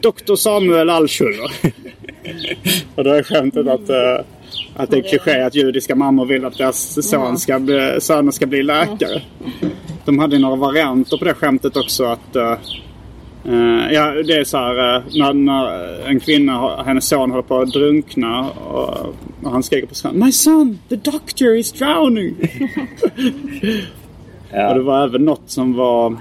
[0.00, 1.50] Doktor Samuel Alschuller.
[2.94, 3.90] och då är skämtet att...
[4.76, 8.46] att det är kliché att judiska mammor vill att deras son ska bli, söner ska
[8.46, 9.22] bli läkare.
[10.04, 12.04] De hade några varianter på det skämtet också.
[12.04, 12.36] att
[13.48, 17.58] eh, Ja, det är så här eh, när, när en kvinna, hennes son håller på
[17.60, 18.88] att drunkna och,
[19.42, 22.34] och han skriker på sonen My son, the doctor is drowning.
[24.52, 24.68] Ja.
[24.68, 26.16] Och det var även något som var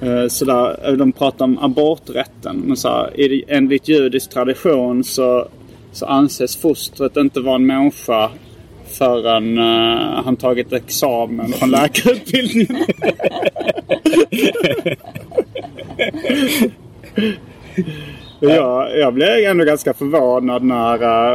[0.00, 2.56] eh, sådär, de pratade om aborträtten.
[2.66, 5.48] Men så här, i- enligt judisk tradition så,
[5.92, 8.30] så anses fostret inte vara en människa
[8.92, 12.76] förrän eh, han tagit examen från läkarutbildningen.
[18.40, 21.32] Jag, jag blev ändå ganska förvånad när,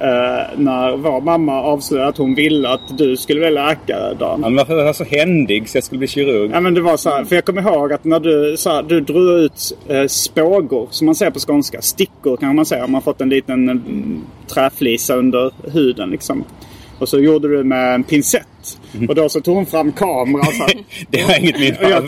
[0.00, 4.40] eh, när vår mamma avslöjade att hon ville att du skulle bli läkare Dan.
[4.42, 6.50] Ja, men varför var jag så händig så jag skulle bli kirurg?
[6.52, 8.82] Ja men det var så här, för jag kommer ihåg att när du, så här,
[8.82, 11.82] du drog ut eh, spågor, som man säger på skånska.
[11.82, 16.44] Stickor kan man säga om man fått en liten mm, träflisa under huden liksom.
[16.98, 18.42] Och så gjorde du med en pincett.
[19.08, 20.72] Och då så tog hon fram kameran så här.
[21.10, 22.00] Det har inget minne jag ja,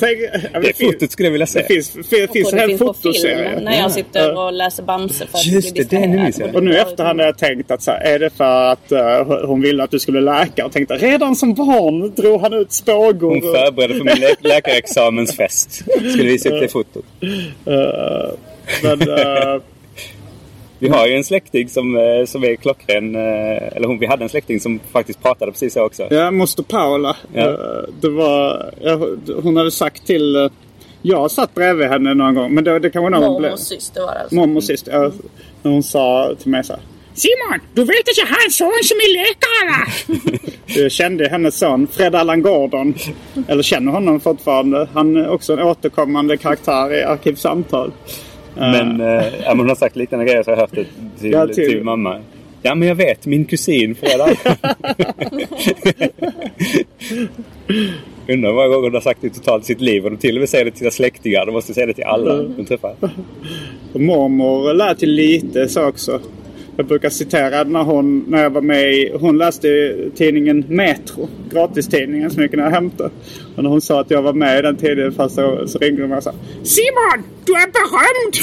[0.60, 1.58] Det finns- fotot skulle jag vilja se.
[1.58, 3.60] Det finns, det finns, finns en det på fotoserie.
[3.60, 6.54] när jag sitter och läser Bamse för att Just det, det minns jag.
[6.54, 9.60] Och nu efterhand har jag tänkt att så här, är det för att eh, hon
[9.60, 10.66] ville att du skulle läkare?
[10.66, 13.28] Och tänkte redan som barn drog han ut spågor.
[13.30, 15.70] Hon förberedde för min lä- läkarexamensfest.
[16.12, 17.04] Skulle visa upp det fotot.
[17.66, 18.30] Eh,
[18.82, 19.60] men, eh,
[20.78, 23.14] Vi har ju en släkting som, eh, som är klockren.
[23.14, 26.06] eh, Eller hon, vi hade en släkting som faktiskt pratade precis så också.
[26.10, 27.16] Ja, moster Paula.
[27.34, 27.40] Ja.
[27.48, 27.54] Eh,
[28.00, 28.70] Det var,
[29.42, 30.50] hon hade sagt till...
[31.02, 33.20] Jag satt bredvid henne någon gång, men det, det kanske blev...
[33.30, 34.34] Mormors syster var det alltså.
[34.34, 34.88] Mormor sist.
[34.92, 35.10] Ja,
[35.62, 36.82] när hon sa till mig så här.
[37.14, 40.48] Simon, du vet att jag har en son som är läkare!
[40.82, 42.94] jag kände hennes son, Fred Allan Gordon.
[43.48, 44.88] Eller känner honom fortfarande.
[44.92, 47.92] Han är också en återkommande karaktär i Arkivsamtal.
[48.58, 50.84] Men, eh, ja, men hon har sagt liknande grejer så jag har hört det
[51.20, 51.54] till, Ja, till...
[51.54, 52.20] till- mamma.
[52.62, 54.28] Ja men jag vet, min kusin Fredag.
[58.28, 60.04] Undrar hur många gånger hon har sagt det totalt i sitt liv.
[60.04, 61.46] Och de till och med säger det till sina släktingar.
[61.46, 62.94] De måste säga det till alla de träffar.
[63.92, 66.20] Mormor lät ju lite så också.
[66.78, 72.30] Jag brukar citera när hon, när jag var med i, hon läste tidningen Metro, gratistidningen
[72.30, 73.10] som jag kunde hämta.
[73.56, 76.02] Och när hon sa att jag var med i den tidningen fast så, så ringde
[76.02, 78.34] de och sa Simon, du är berömd!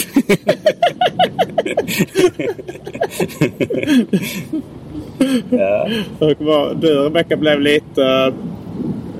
[5.49, 5.89] Ja.
[6.19, 8.03] Och var, du Rebecka blev lite,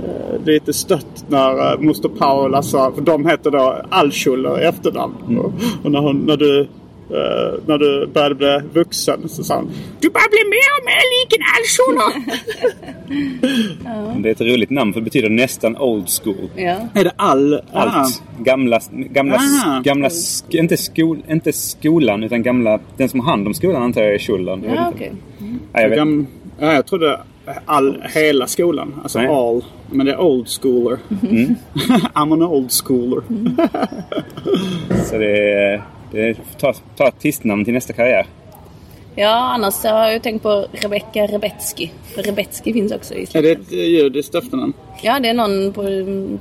[0.04, 5.38] eh, lite stött när uh, moster Paula sa, för de heter då Altschuller i efternamn.
[5.38, 6.68] Och, och när, hon, när du
[7.10, 11.04] eh, när du började bli vuxen så sa hon Du börjar bli mer och mer
[11.14, 12.36] lik en Altschuller.
[14.22, 16.50] Det är ett roligt namn för det betyder nästan old school.
[16.56, 16.76] Ja.
[16.94, 17.62] är det all?
[17.74, 18.24] Allt.
[18.40, 19.80] Gamla, gamla, Ah.
[19.84, 24.02] gamla sk- inte, skol, inte skolan utan gamla, den som har hand om skolan antar
[24.04, 24.20] jag är
[24.62, 24.96] vet Ja, inte.
[24.98, 25.12] okej.
[25.74, 25.98] Ja, jag vet.
[25.98, 26.28] Gam,
[26.60, 27.20] ja, jag trodde
[27.66, 28.94] all, hela skolan.
[29.04, 29.28] Alltså Nej.
[29.28, 29.64] all.
[29.92, 30.98] Men det är old schooler.
[32.14, 33.22] I'm an old schooler.
[35.06, 35.82] Så det är, det är
[36.60, 38.26] ta, ta artistnamn till nästa karriär.
[39.16, 41.92] ja, annars så har jag ju tänkt på Rebecka Rebetski.
[42.16, 43.44] För Rebetski finns också i Är släkten.
[43.44, 44.74] det ett eh, judiskt efternamn?
[45.02, 45.84] Ja, det är någon på,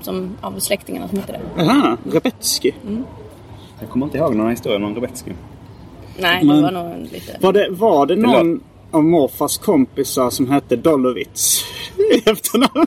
[0.05, 1.63] som, av släktingarna som heter det.
[1.63, 2.75] Aha, Rebetski.
[3.81, 5.33] Jag kommer inte ihåg några historier om Rebetski.
[6.19, 7.37] Nej, det Men- var nog lite...
[7.41, 8.61] Var det, var det någon låt-
[8.91, 11.65] av morfars kompisar som hette Dolowitz
[11.97, 12.87] i efternamn?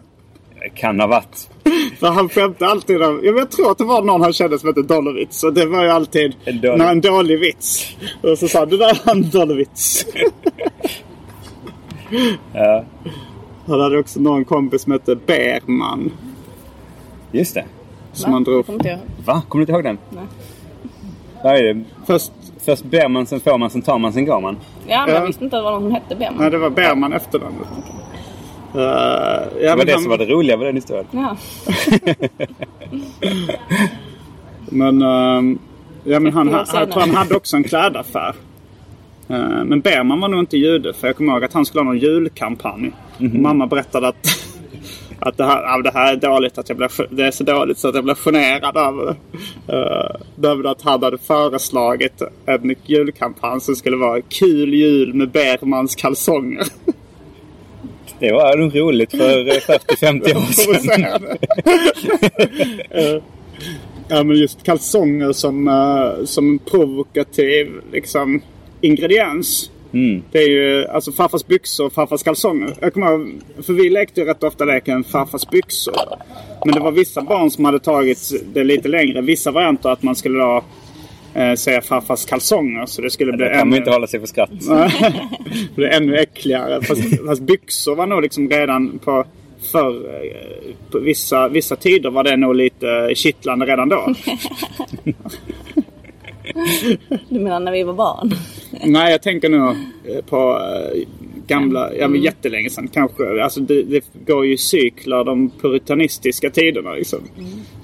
[0.59, 1.49] Det kan ha varit.
[1.99, 3.21] För han skämtade alltid om...
[3.23, 5.43] Jag tror att det var någon han kände som hette Dolowitz.
[5.43, 7.95] Och det var ju alltid En dålig- när en dålig vits.
[8.23, 10.05] Och så sa han, det där är han Dolowitz.
[12.53, 12.83] Ja,
[13.67, 16.11] Han hade också någon kompis som hette Berman.
[17.31, 17.65] just det.
[18.13, 18.65] Som han drog.
[18.65, 19.07] Kommer inte jag ihåg.
[19.25, 19.41] Va?
[19.49, 19.97] Kommer du inte ihåg den?
[20.09, 20.23] Nej.
[21.43, 21.83] Vad är det?
[22.07, 22.31] Först,
[22.65, 24.57] Först ber man, sen får man, sen tar man, sen går man.
[24.87, 25.19] Ja, men Ja.
[25.21, 26.35] jag visste inte att det var någon som hette Berman.
[26.41, 27.67] nej det var Berman efternamnet.
[28.77, 31.05] Uh, ja, Det var men det han- som var det roliga med den historien.
[31.11, 31.37] Ja.
[34.69, 35.59] Men, ehm,
[36.03, 38.35] ja, men han, Jag tror han hade också en klädaffär.
[39.29, 40.93] Eh, men Berman var nog inte jude.
[40.93, 42.91] För jag kommer ihåg att han skulle ha någon julkampanj.
[43.17, 43.31] Mhm.
[43.35, 44.27] Och mamma berättade att,
[45.19, 46.57] att det, här, det här är dåligt.
[46.57, 49.15] Att jag blev, det är så dåligt så att jag blev generad över
[50.35, 50.47] det.
[50.47, 56.65] Uh, att han hade föreslagit en julkampanj som skulle vara Kul jul med Bermans kalsonger.
[58.19, 61.37] Det var nog roligt för eh, 40-50 år sedan.
[62.89, 63.21] Eh,
[64.09, 68.41] Ja men just kalsonger som, eh, som provokativ liksom,
[68.81, 69.71] ingrediens.
[69.93, 70.23] Mm.
[70.31, 72.75] Det är ju alltså farfars byxor och farfars kalsonger.
[72.79, 75.95] Jag kommer ihåg, för vi lekte ju rätt ofta leken farfars byxor.
[76.65, 79.21] Men det var vissa barn som hade tagit det lite längre.
[79.21, 80.63] Vissa varianter att man skulle då
[81.37, 82.85] eh, säga farfars kalsonger.
[82.85, 84.49] Så det skulle bli Det kan man inte hålla sig för skratt.
[85.49, 86.81] det blir ännu äckligare.
[86.81, 89.25] Fast, fast byxor var nog liksom redan på
[89.71, 90.07] för
[90.91, 94.13] på vissa, vissa tider var det nog lite kittlande redan då.
[97.29, 98.31] Du menar när vi var barn?
[98.85, 101.07] Nej, jag tänker nog eh, på eh,
[101.47, 103.43] gamla, ja men jättelänge sedan kanske.
[103.43, 107.19] Alltså det, det går ju cykler de puritanistiska tiderna liksom.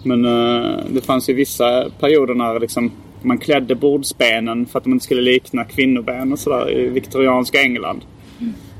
[0.04, 2.92] Men eh, det fanns ju vissa perioder när liksom
[3.24, 8.02] man klädde bordsbenen för att de inte skulle likna kvinnoben och sådär i viktorianska England.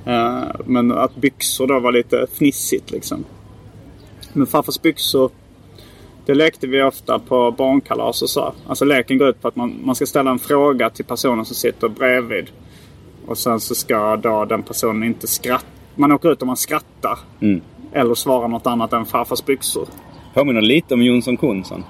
[0.06, 3.24] Eh, men att byxor då var lite fnissigt liksom.
[4.34, 5.32] Men farfars byxor
[6.26, 8.54] det lekte vi ofta på barnkalas och så.
[8.68, 11.56] Alltså leken går ut på att man, man ska ställa en fråga till personen som
[11.56, 12.52] sitter bredvid.
[13.26, 15.66] Och sen så ska då den personen inte skratta.
[15.96, 17.20] Man åker ut om man skrattar.
[17.94, 19.88] Eller svarar något annat än farfars byxor.
[20.34, 21.84] Påminner lite om Jonsson Konsson.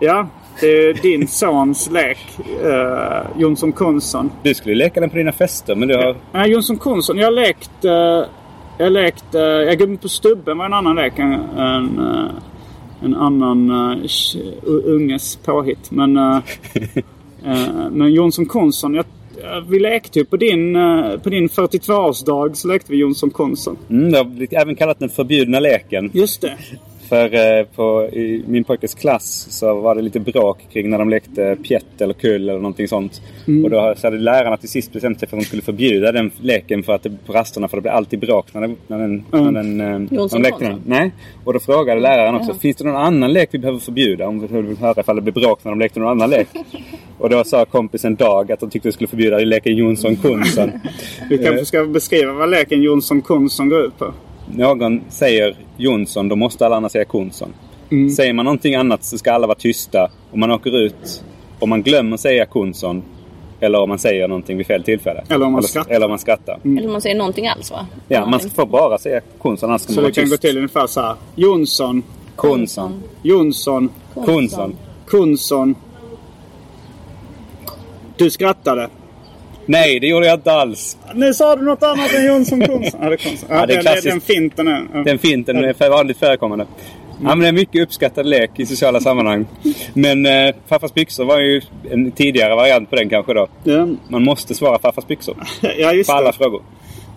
[0.00, 0.28] Ja,
[0.60, 2.18] det är din sons lek.
[2.64, 4.30] Uh, Jonsson Konsson.
[4.42, 6.16] Du skulle leka den på dina fester men du har...
[6.32, 7.18] Nej, Jonsson Konsson.
[7.18, 7.84] Jag har lekt...
[7.84, 7.90] Uh,
[8.78, 9.34] jag har lekt...
[9.34, 11.32] Uh, jag Gubben på stubben var en annan lek än...
[11.98, 12.30] uh,
[13.04, 14.06] en annan uh,
[14.64, 15.90] unges påhitt.
[15.90, 16.36] Men, uh,
[17.46, 18.94] uh, men Jonsson Konsson.
[18.94, 19.04] Jag,
[19.68, 20.74] vi lekte ju på din,
[21.22, 23.76] på din 42-årsdag så lekte vi Jonsson Konsson.
[23.90, 26.10] Mm, jag har även kallat den förbjudna leken.
[26.12, 26.56] Just det.
[27.10, 31.08] För eh, på, i min pojkes klass så var det lite bråk kring när de
[31.08, 33.22] lekte pjätt eller kull eller någonting sånt.
[33.48, 33.64] Mm.
[33.64, 36.30] Och då så hade lärarna till sist bestämt sig för att de skulle förbjuda den
[36.40, 39.24] leken för att det, på rasterna för det blev alltid bråk när, det, när den,
[39.32, 39.44] Mm.
[39.44, 40.80] när den, eh, när de lekte den.
[40.86, 41.12] Nej.
[41.44, 44.28] Och då frågade läraren också, finns det någon annan lek vi behöver förbjuda?
[44.28, 46.48] Om vi vill höra ifall det blir bråk när de lekte någon annan lek.
[47.18, 50.70] Och då sa kompisen Dag att de tyckte vi skulle förbjuda leken Jonsson Konsson.
[51.30, 54.12] Vi kanske ska beskriva vad leken Jonsson Konsson går ut på.
[54.56, 57.52] Någon säger Jonsson, då måste alla andra säga Konsson.
[57.90, 58.10] Mm.
[58.10, 60.10] Säger man någonting annat så ska alla vara tysta.
[60.30, 61.24] Och man åker ut
[61.58, 63.02] om man glömmer säga Konsson.
[63.60, 65.24] Eller om man säger någonting vid fel tillfälle.
[65.28, 65.94] Eller om man skrattar.
[65.94, 66.58] Eller om man skrattar.
[66.64, 67.86] Eller man säger någonting alls va?
[68.08, 70.42] Ja, man får bara säga Konsson annars ska Så man det kan gå tyst.
[70.42, 71.14] till ungefär så här.
[71.34, 72.02] Jonsson.
[72.36, 73.02] Konsson.
[73.22, 73.88] Jonsson.
[74.14, 74.76] Konsson.
[75.06, 75.74] Konsson.
[78.16, 78.88] Du skrattade.
[79.70, 80.96] Nej, det gjorde jag inte alls.
[81.14, 83.00] Nu sa du något annat än Jonsson Konsson.
[83.02, 83.34] Ja, det är.
[83.48, 84.04] Ja, det klassiskt.
[84.06, 84.86] den finten är...
[84.94, 85.02] Ja.
[85.04, 86.66] Den finten är för vanligt förekommande.
[87.22, 89.46] Ja, men det är en mycket uppskattad lek i sociala sammanhang.
[89.94, 93.46] Men eh, farfars byxor var ju en tidigare variant på den kanske då.
[93.64, 95.36] Ja, Man måste svara farfars byxor.
[95.78, 96.36] ja just På alla det.
[96.36, 96.62] frågor.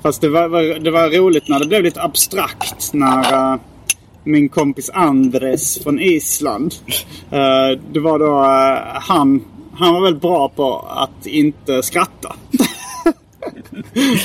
[0.04, 2.94] Fast det var, var, det var roligt när det blev lite abstrakt.
[2.94, 3.60] När eh,
[4.24, 6.74] min kompis Andres från Island.
[7.32, 9.44] eh, det var då eh, han.
[9.76, 12.36] Han var väldigt bra på att inte skratta.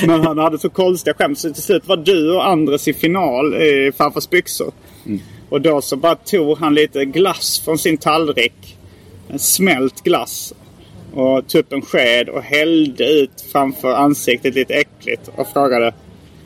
[0.07, 3.55] Men han hade så konstiga skämt så till slut var du och Andres i final
[3.55, 4.71] i farfars byxor.
[5.49, 8.77] Och då så bara tog han lite glass från sin tallrik.
[9.27, 10.53] En smält glass.
[11.13, 15.93] Och tog upp en sked och hällde ut framför ansiktet lite äckligt och frågade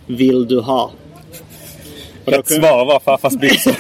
[0.08, 0.92] Vill du ha?
[2.26, 3.74] Rätt kunde- svar var farfars byxor.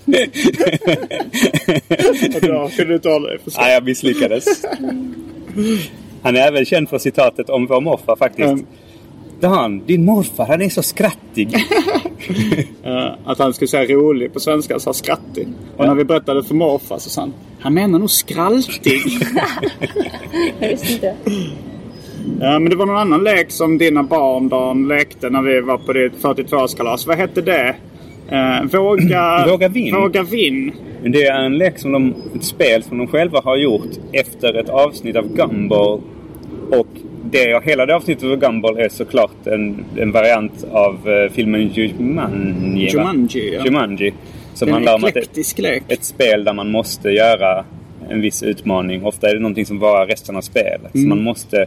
[2.34, 4.44] Och då kunde du inte hålla dig för Nej, jag misslyckades.
[6.22, 8.48] Han är även känd för citatet om vår morfar faktiskt.
[8.48, 8.66] Mm.
[9.40, 11.54] Dan, din morfar han är så skrattig.
[13.24, 15.48] Att han skulle säga rolig på svenska sa skrattig.
[15.76, 19.00] Och när vi berättade för morfar så sa han Han menar nog skraltig.
[20.60, 21.14] Jag visste inte.
[22.40, 25.78] Ja, men det var någon annan lek som dina barn Dan, lekte när vi var
[25.78, 27.06] på ditt 42-årskalas.
[27.06, 27.74] Vad hette det?
[28.28, 29.44] Eh, våga...
[29.50, 29.94] Våga vinn.
[29.94, 30.72] Våga vinn.
[31.02, 34.68] Det är en lek som de, ett spel som de själva har gjort efter ett
[34.68, 36.00] avsnitt av Gumball.
[36.70, 36.86] Och
[37.30, 42.90] det, hela det avsnittet av Gumball är såklart en, en variant av eh, filmen Jumanji.
[42.90, 43.64] Jumanji, ja.
[43.64, 44.12] Jumanji.
[44.54, 45.82] Som Det är handlar en om att eklektisk lek.
[45.88, 47.64] ett spel där man måste göra
[48.08, 49.04] en viss utmaning.
[49.04, 50.94] Ofta är det någonting som varar resten av spelet.
[50.94, 51.02] Mm.
[51.02, 51.66] Så man måste...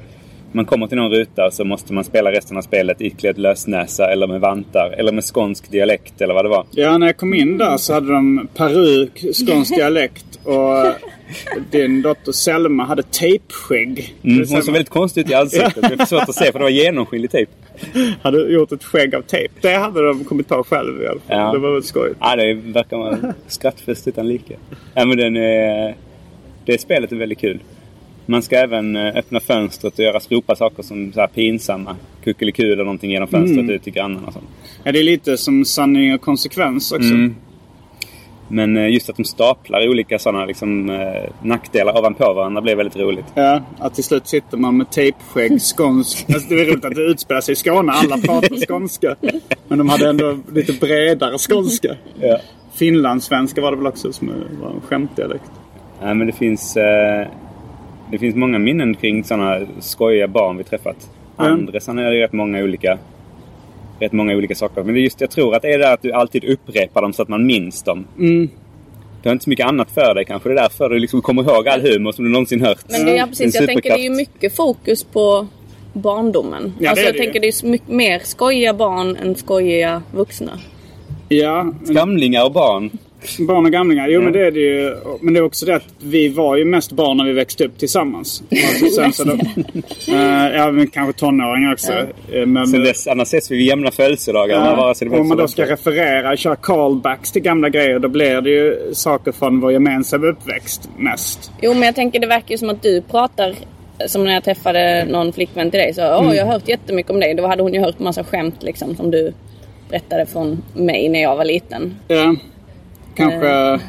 [0.56, 4.28] Man kommer till någon ruta så måste man spela resten av spelet iklädd lösnäsa eller
[4.28, 6.66] med vantar eller med skånsk dialekt eller vad det var.
[6.72, 10.94] Ja, när jag kom in där så hade de peruk, skånsk dialekt och
[11.72, 14.16] din dotter Selma hade tejpskägg.
[14.22, 15.76] Det Mm, hon såg väldigt konstig ut i ansiktet.
[15.82, 17.52] Det är svårt att se för det var genomskinlig tejp.
[18.22, 19.54] hade gjort ett skägg av tejp.
[19.62, 21.38] Det hade de kommit på själv i alla fall.
[21.38, 21.52] Ja.
[21.52, 22.18] Det var väldigt skojigt.
[22.20, 24.56] Ja, det verkar vara skrattfest utan like.
[24.94, 25.96] Ja, men den är,
[26.66, 27.60] det spelet är väldigt kul.
[28.26, 31.96] Man ska även eh, öppna fönstret och göra ropa saker som så här pinsamma.
[32.24, 33.76] Kuckeliku eller någonting genom fönstret Mm.
[33.76, 34.46] ut till grannarna och sånt.
[34.84, 37.10] Ja, det är lite som sanning och konsekvens också.
[37.14, 37.36] Mm.
[38.48, 42.96] Men eh, just att de staplar olika sådana liksom, eh, nackdelar ovanpå varandra blev väldigt
[42.98, 43.26] roligt.
[43.36, 46.26] Ja, att till slut sitter man med tejpskägg, skånsk.
[46.34, 47.92] Alltså, det är roligt att det utspelar sig i Skåne.
[47.92, 49.16] Alla pratar skånska.
[49.68, 51.96] Men de hade ändå lite bredare skånska.
[52.22, 52.38] Ja.
[52.74, 54.28] Finlandssvenska var det väl också som
[54.62, 55.52] var en skämtdialekt.
[56.02, 57.28] Ja, men det finns, eh,
[58.14, 61.10] det finns många minnen kring sådana skojiga barn vi träffat.
[61.40, 61.52] Mm.
[61.52, 62.98] Andres han är ju rätt många olika
[64.00, 64.84] rätt många olika saker.
[64.84, 67.14] Men det är just, jag tror att det är det att du alltid upprepar dem
[67.14, 68.08] så att man minns dem.
[68.20, 68.50] Mm.
[69.22, 70.50] Du har inte så mycket annat för dig kanske.
[70.50, 72.86] Det är därför du liksom kommer ihåg all humor som du någonsin hört.
[72.90, 73.56] Men det är ja, precis.
[73.56, 75.48] Jag tänker det är ju mycket fokus på
[75.94, 76.74] barndomen.
[76.80, 77.24] Ja, alltså jag det ju.
[77.24, 80.60] tänker det är mycket mer skojiga barn än skojiga vuxna.
[81.30, 82.90] Ja, Gamlingar och barn.
[83.48, 84.08] Barn och gamlingar.
[84.10, 84.96] Jo men det är det ju.
[85.22, 87.78] Men det är också det att vi var ju mest barn när vi växte upp
[87.78, 88.44] tillsammans.
[88.52, 89.34] Alltså, sen så då,
[90.14, 91.92] eh, ja men kanske tonåringar också.
[92.34, 94.60] Eh, Men, Sen dess, annars ses vi vid jämna födelsedagar.
[94.60, 98.08] men vare sig det om man då ska referera, köra callbacks till gamla grejer, då
[98.08, 101.52] blir det ju saker från vår gemensamma uppväxt mest.
[101.62, 103.56] Jo men jag tänker det verkar ju som att du pratar
[104.08, 105.94] som när jag träffade någon flickvän till dig.
[105.94, 106.36] Så, Åh, Mm.
[106.36, 107.34] jag har hört jättemycket om dig.
[107.34, 109.34] Då hade hon ju hört massa skämt liksom som du
[109.90, 111.96] berättade från mig när jag var liten.
[112.08, 112.36] Ja,
[113.16, 113.80] kanske Eh.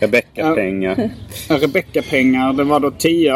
[0.00, 1.10] Rebecca-pengar.
[1.48, 3.34] Rebecca-pengar, det var då 10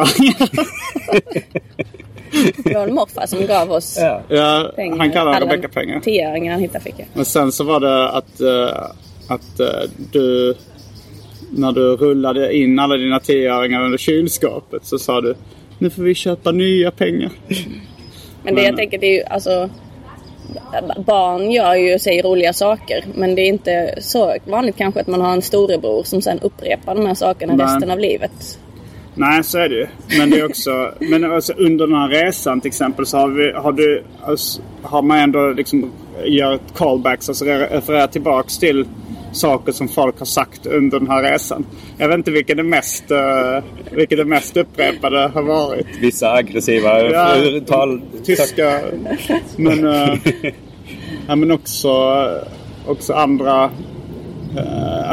[2.65, 4.23] Det var en morfar som gav oss Ja.
[4.29, 4.99] ja, pengar.
[4.99, 6.01] Han kallar det Hade en Rebecca-pengar.
[6.01, 7.07] Tioöring han hittade fick jag.
[7.15, 8.87] Men sen så var det att, eh,
[9.29, 10.55] att eh, du...
[11.51, 15.35] När du rullade in alla dina tioöringar under kylskåpet så sa du
[15.79, 17.31] Nu får vi köpa nya pengar.
[18.43, 19.71] Men det jag tänker det är ju alltså
[21.07, 25.21] Barn gör ju sig roliga saker men det är inte så vanligt kanske att man
[25.21, 27.67] har en storebror som sen upprepar de här sakerna Nej.
[27.67, 28.59] resten av livet.
[29.15, 29.87] Nej, så är det ju.
[30.19, 30.93] Men det är också...
[30.99, 35.03] men alltså, under den här resan till exempel så har, vi, har, du, alltså, har
[35.03, 35.93] man ändå liksom
[36.25, 38.87] gör callbacks, alltså re- refererar tillbaks till
[39.33, 41.67] saker som folk har sagt under den här resan.
[41.99, 45.87] Jag vet inte vilken det mest, uh, vilken det mest upprepade har varit.
[46.01, 47.35] Vissa aggressiva Ja.
[47.67, 48.01] tal...
[48.25, 48.81] Tyska.
[49.57, 50.19] Men, eh,
[51.29, 51.89] ja, men också,
[52.87, 53.71] också andra...
[54.57, 55.11] eh,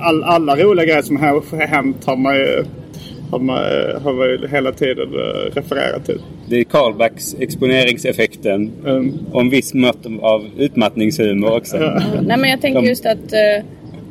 [0.00, 2.64] all, alla roliga grejer som har hänt har man ju,
[3.30, 6.20] har man, eh, har man ju hela tiden eh, refererat till.
[6.48, 8.70] Det är callbacks, exponeringseffekten.
[8.86, 9.18] Mm.
[9.32, 11.76] Och en viss mått av utmattningshumor också.
[12.22, 13.64] Nej men jag tänker just att eh,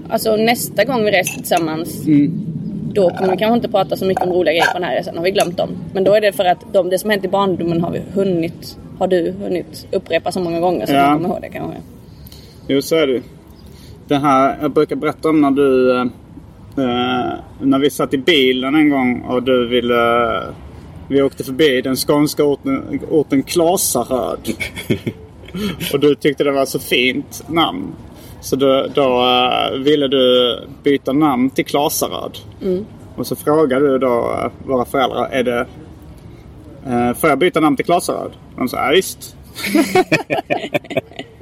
[0.10, 2.32] alltså, nästa gång vi reser tillsammans Mm.
[2.94, 5.18] då kommer vi kanske inte prata så mycket om roliga grejer på den här resan.
[5.18, 5.70] Har vi glömt dem.
[5.94, 8.78] Men då är det för att de, det som hänt i barndomen har vi hunnit
[9.00, 11.08] har du hunnit upprepa så många gånger så Ja.
[11.10, 11.78] du kommer ihåg det kanske.
[12.68, 13.22] Jo, så är det.
[14.08, 16.10] Det här, jag brukar berätta om när du...
[16.78, 20.42] eh, när vi satt i bilen en gång och du ville...
[21.08, 24.50] vi åkte förbi den skånska orten, orten Klasaröd.
[25.94, 27.94] och du tyckte det var så fint namn.
[28.42, 32.38] Så då, då eh, ville du byta namn till Klasaröd.
[33.16, 35.68] Och så frågade du då eh, våra föräldrar, är det...
[36.88, 38.32] Uh, får jag byta namn till Klasaröd?
[38.56, 39.36] De sa, ja, visst.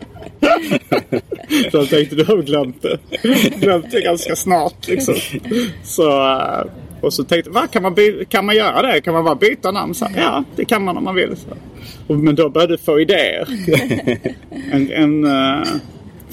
[1.72, 3.00] Så jag tänkte du har glömt det.
[3.60, 5.16] Glömt det ganska snart liksom.
[5.84, 6.66] Så, eh,
[7.02, 7.96] och så tänkte jag, kan, man
[8.30, 9.02] kan man göra det?
[9.02, 9.93] Kan man bara byta namn?
[9.93, 11.36] Så, ja, det kan man om man vill.
[11.38, 11.50] Så.
[12.08, 13.48] Och, men då började du få idéer.
[14.72, 15.68] En, en, eh,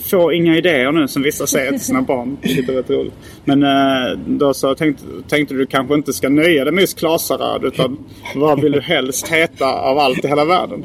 [0.03, 2.37] få inga idéer nu som vissa säger till sina barn.
[2.43, 3.15] Det är rätt roligt.
[3.45, 7.65] Men eh, då så tänkte, tänkte du kanske inte ska nöja dig med just Klasaröd
[7.65, 7.99] utan
[8.35, 10.85] vad vill du helst heta av allt i hela världen?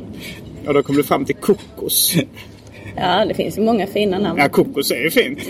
[0.68, 2.16] Och då kom du fram till Kokos.
[2.98, 4.40] Ja, det finns ju många fina namn.
[4.40, 5.40] Ja, kokos är ju fint.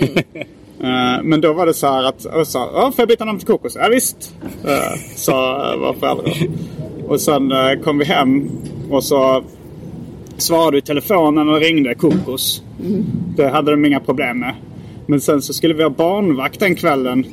[0.80, 3.38] Eh, men då var det så här att, och så, ja, får jag byta namn
[3.38, 3.76] till kokos?
[3.80, 4.34] Ja, visst,
[4.64, 6.34] uh, sa uh, våra föräldrar.
[7.08, 8.50] Och sen eh, kom vi hem
[8.90, 9.44] och så
[10.36, 12.62] svarade du i telefonen och ringde kokos.
[13.36, 14.54] Det hade de inga problem med.
[15.06, 17.26] Men sen så skulle vi ha barnvakt den kvällen.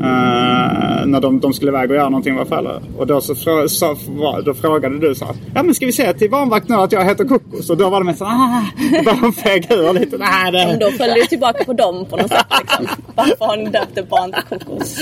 [0.00, 2.82] Eh, när de, de skulle iväg och göra någonting föräldrar.
[2.98, 3.96] Och då, så, frå- så,
[4.44, 7.04] då frågade du så här, Ja men ska vi säga till barnvakt nu att jag
[7.04, 7.70] heter Kokos?
[7.70, 8.64] Och då var de så ah,
[9.04, 10.18] bara feg ur lite.
[10.18, 12.46] Nej, det, Men då föll du tillbaka på dem på något sätt.
[12.60, 12.86] Liksom.
[13.14, 14.98] Varför har ni döpt ett barn till kokos?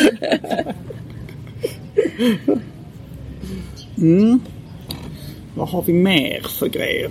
[5.55, 7.11] Vad har vi mer för grejer?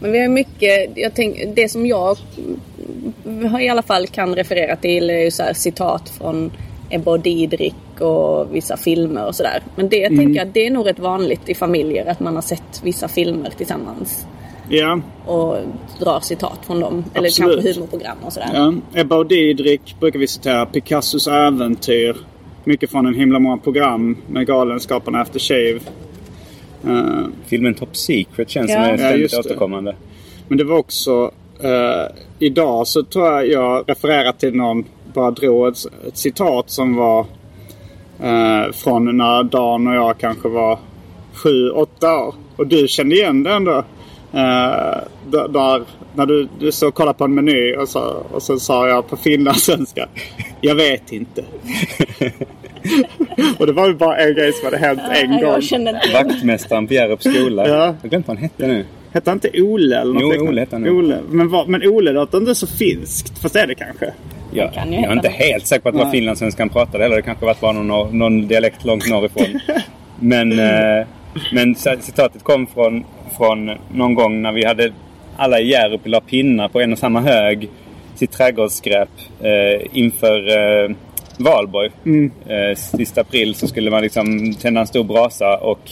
[0.00, 2.16] Men vi har mycket, jag tänk, det som jag
[3.60, 6.52] i alla fall kan referera till är ju så citat från
[6.90, 9.62] Ebba och Didrik och vissa filmer och sådär.
[9.76, 12.42] Men det jag tänker att det är nog rätt vanligt i familjer att man har
[12.42, 14.26] sett vissa filmer tillsammans
[14.72, 15.56] Ja, och
[16.00, 17.04] drar citat från dem.
[17.14, 17.54] Eller Absolut.
[17.54, 18.50] kanske humorprogram och sådär.
[18.54, 18.74] ja.
[18.94, 20.66] Ebba och Didrik brukar vi citera.
[20.66, 22.16] Picassos äventyr.
[22.64, 25.80] Mycket från en himla många program med Galenskaparna After Shave.
[26.86, 28.74] Eh, Filmen Top Secret känns Ja.
[28.76, 29.38] som är Ja, ständigt det.
[29.38, 29.94] återkommande.
[30.48, 31.30] Men det var också...
[31.62, 35.76] eh, idag så tror jag jag refererar till någon, bara drog ett,
[36.08, 37.20] ett citat som var
[38.22, 40.78] eh, från när Dan och jag kanske var
[41.32, 42.34] sju, åtta år.
[42.56, 43.84] Och du kände igen det ändå.
[44.32, 45.82] Där, där,
[46.14, 48.00] när du, du så kollade på en meny och så,
[48.32, 50.08] och så sa jag på finlandssvenska.
[50.60, 51.44] Jag vet inte.
[53.58, 55.42] och det var ju bara en grej som hade hänt en Ja, gång.
[55.42, 55.74] jag inte
[56.08, 56.26] igen.
[56.28, 57.68] Vaktmästaren på Hjärups skola.
[57.68, 57.74] Ja.
[57.74, 58.84] Jag har glömt vad han hette nu.
[59.12, 60.50] Hette han inte Ole eller något Jo, liknande?
[60.50, 60.88] Ole hette han.
[60.88, 61.18] Ole.
[61.30, 63.38] Men, vad, men Ole låter inte så finskt.
[63.38, 64.12] Fast det är det kanske.
[64.52, 67.04] Jag, kan ju jag är inte helt säker på att det var finlandssvenskan pratade.
[67.04, 69.60] Eller det kanske varit bara någon, någon dialekt långt norrifrån.
[70.20, 71.06] Men eh,
[71.52, 73.04] Men citatet kom från,
[73.36, 74.92] från någon gång när vi hade
[75.36, 77.68] alla i Hjärup la pinnar på en och samma hög
[78.14, 79.08] sitt trädgårdsskräp
[79.40, 80.90] eh, inför eh,
[81.40, 81.90] valborg.
[82.06, 82.30] Mm.
[82.48, 85.90] Eh, sista april så skulle man liksom tända en stor brasa och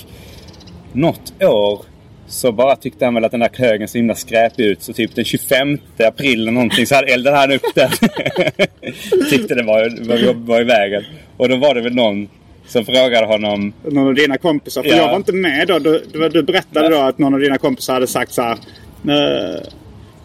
[0.92, 1.80] något år
[2.26, 4.82] så bara tyckte han väl att den där högen så himla skräpig ut.
[4.82, 7.90] Så typ den 25 april eller någonting så hade eldade han upp den.
[9.30, 11.04] tyckte det var, var, var i vägen.
[11.36, 12.28] Och då var det väl någon
[12.66, 13.72] som frågade honom...
[13.84, 14.82] Någon av dina kompisar.
[14.82, 14.96] För Ja.
[14.96, 15.78] jag var inte med då.
[15.78, 18.52] Du, du, du berättade då att någon av dina kompisar hade sagt så här.
[18.52, 19.60] "Eh,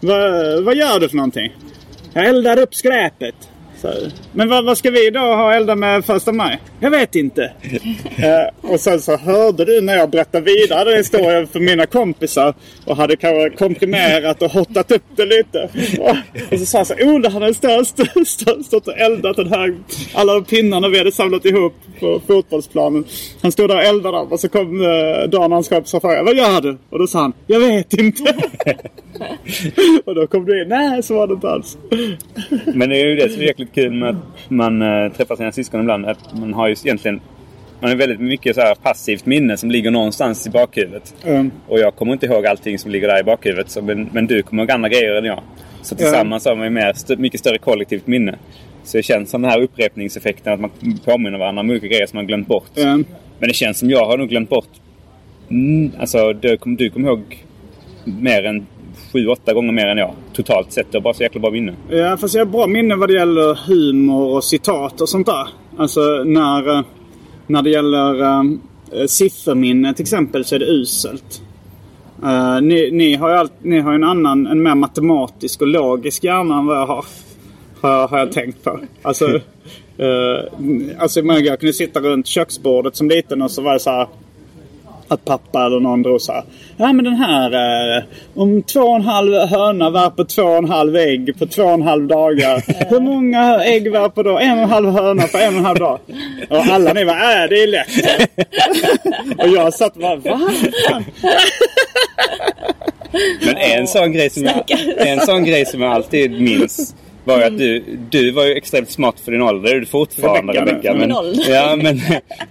[0.00, 1.52] vad, vad gör du för någonting?
[2.12, 3.34] Jag eldar upp skräpet.
[3.84, 3.92] Så,
[4.32, 6.60] Men vad, vad ska vi då ha elda med första maj?
[6.80, 7.52] Jag vet inte.
[8.16, 12.54] Eh, och sen så hörde du när jag berättade vidare den historien för mina kompisar.
[12.86, 15.68] Och hade kanske komprimerat och hottat upp det lite.
[15.98, 16.16] Och,
[16.52, 17.54] och så sa jag så här, Ola han hade
[18.64, 19.74] stått och eldat den här,
[20.14, 23.04] alla de pinnarna vi hade samlat ihop på fotbollsplanen.
[23.42, 26.02] Han stod där och eldade dem och så kom eh, Dan och hans kompisar och
[26.02, 26.78] frågade Vad gör du?
[26.90, 28.22] Och då sa han Jag vet inte.
[30.04, 30.68] och då kom du in.
[30.68, 31.78] Nej, så var det inte alls.
[32.74, 35.52] Men det är ju det som är jäkligt kul med att man äh, träffar sina
[35.52, 36.06] syskon ibland.
[36.06, 37.20] Att man har ju egentligen
[37.80, 41.14] man har väldigt mycket så här passivt minne som ligger någonstans i bakhuvudet.
[41.24, 41.50] Mm.
[41.68, 43.70] Och jag kommer inte ihåg allting som ligger där i bakhuvudet.
[43.70, 45.40] Så, men, men du kommer ihåg andra grejer än jag.
[45.82, 48.38] Så tillsammans har man ju mer, st- mycket större kollektivt minne.
[48.84, 50.70] Så det känns som den här upprepningseffekten att man
[51.04, 52.78] påminner varandra om olika grejer som man glömt bort.
[52.78, 53.04] Mm.
[53.38, 54.68] Men det känns som jag har nog glömt bort...
[55.50, 57.44] Mm, alltså du kommer du kommer ihåg
[58.04, 58.66] mer än
[59.12, 60.14] sju, åtta gånger mer än jag.
[60.32, 60.86] Totalt sett.
[60.92, 61.74] Du har bara så jäkla bra minne.
[61.88, 65.48] Ja, fast jag har bra minne vad det gäller humor och citat och sånt där.
[65.76, 66.84] Alltså när, eh,
[67.46, 68.60] när det gäller um,
[69.06, 71.42] sifferminne till exempel så är det uselt.
[72.22, 76.24] Eh, ni, ni, har ju allt, ni har en annan, en mer matematisk och logisk
[76.24, 77.04] hjärna än vad jag har.
[77.80, 78.80] Har, har jag tänkt på.
[79.02, 79.40] Alltså, uh,
[80.98, 84.08] alltså jag jag kunde sitta runt köksbordet som liten och så var det så här
[85.08, 86.44] att pappa eller någon drog så här.
[86.76, 87.52] Ja men den här
[87.96, 88.02] eh,
[88.34, 91.70] om två och en halv höna värper två och en halv ägg på två och
[91.70, 92.62] en halv dagar.
[92.90, 95.78] Hur många ägg värper då en och en halv höna på en och en halv
[95.78, 95.98] dag?
[96.50, 97.88] Och alla ni bara, äh det är lätt.
[99.38, 100.50] och jag satt och bara, va?
[103.40, 106.94] Men en sån grej som jag, en sån grej som jag alltid minns
[107.24, 109.70] var ju att du, du var ju extremt smart för din ålder.
[109.70, 110.92] Det är du fortfarande Rebecka, Rebecka.
[110.92, 111.44] Min Men, ålder.
[111.50, 112.00] ja, men,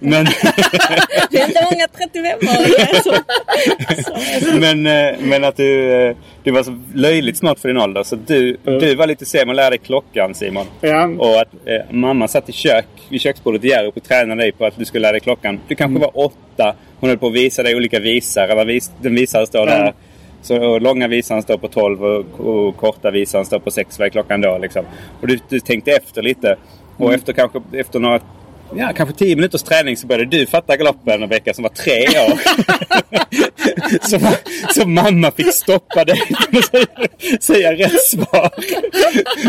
[0.00, 0.24] men,
[1.30, 3.14] Det är inte många 35-åringar som,
[4.50, 8.02] som men, eh, men att du, eh, du var så löjligt smart för din ålder.
[8.02, 10.66] Så du, du var lite sen och lärde klockan Simon.
[10.80, 11.08] Ja.
[11.18, 14.66] Och att eh, mamma satt i kök, vid köksbordet i Hjärup och tränade dig på
[14.66, 15.60] att du skulle lära dig klockan.
[15.68, 16.74] Du kanske var åtta.
[17.00, 18.42] Hon höll på att visa dig olika visor.
[18.42, 19.94] Eller vis, den visaren står där.
[20.44, 23.98] Så, långa visan står på 12 och, och korta visan står på 6.
[23.98, 24.58] Vad är klockan då?
[24.58, 24.84] Liksom.
[25.20, 26.56] Och du, du tänkte efter lite.
[26.96, 28.20] Och efter kanske efter några
[28.76, 32.38] Ja, kanske 10 minuters träning så började du fatta galoppen Rebecka som var tre år.
[34.08, 34.20] så,
[34.80, 36.86] så mamma fick stoppa dig från att säga,
[37.40, 38.50] säga rätt svar.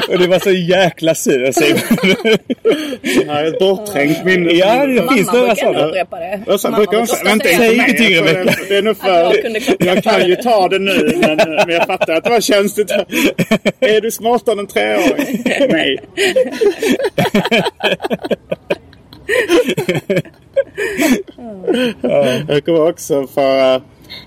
[0.09, 1.79] Och det var så jäkla sur Simon.
[3.01, 4.51] Det här är ett bortträngt minne.
[4.51, 5.85] Ja, det mamma finns några brukar sådana.
[5.85, 6.41] upprepa det.
[6.47, 8.97] Och så Mamma brukar hon säga, vänta inte Säg ingenting, för det- Det är nog
[8.97, 9.09] för...
[9.09, 9.35] jag.
[9.79, 12.91] Jag kan ju ta det nu men, men jag fattar att det var känsligt.
[13.79, 15.43] Är du smartare än en treåring?
[15.69, 15.97] Nej.
[22.47, 23.81] Jag kommer också för uh,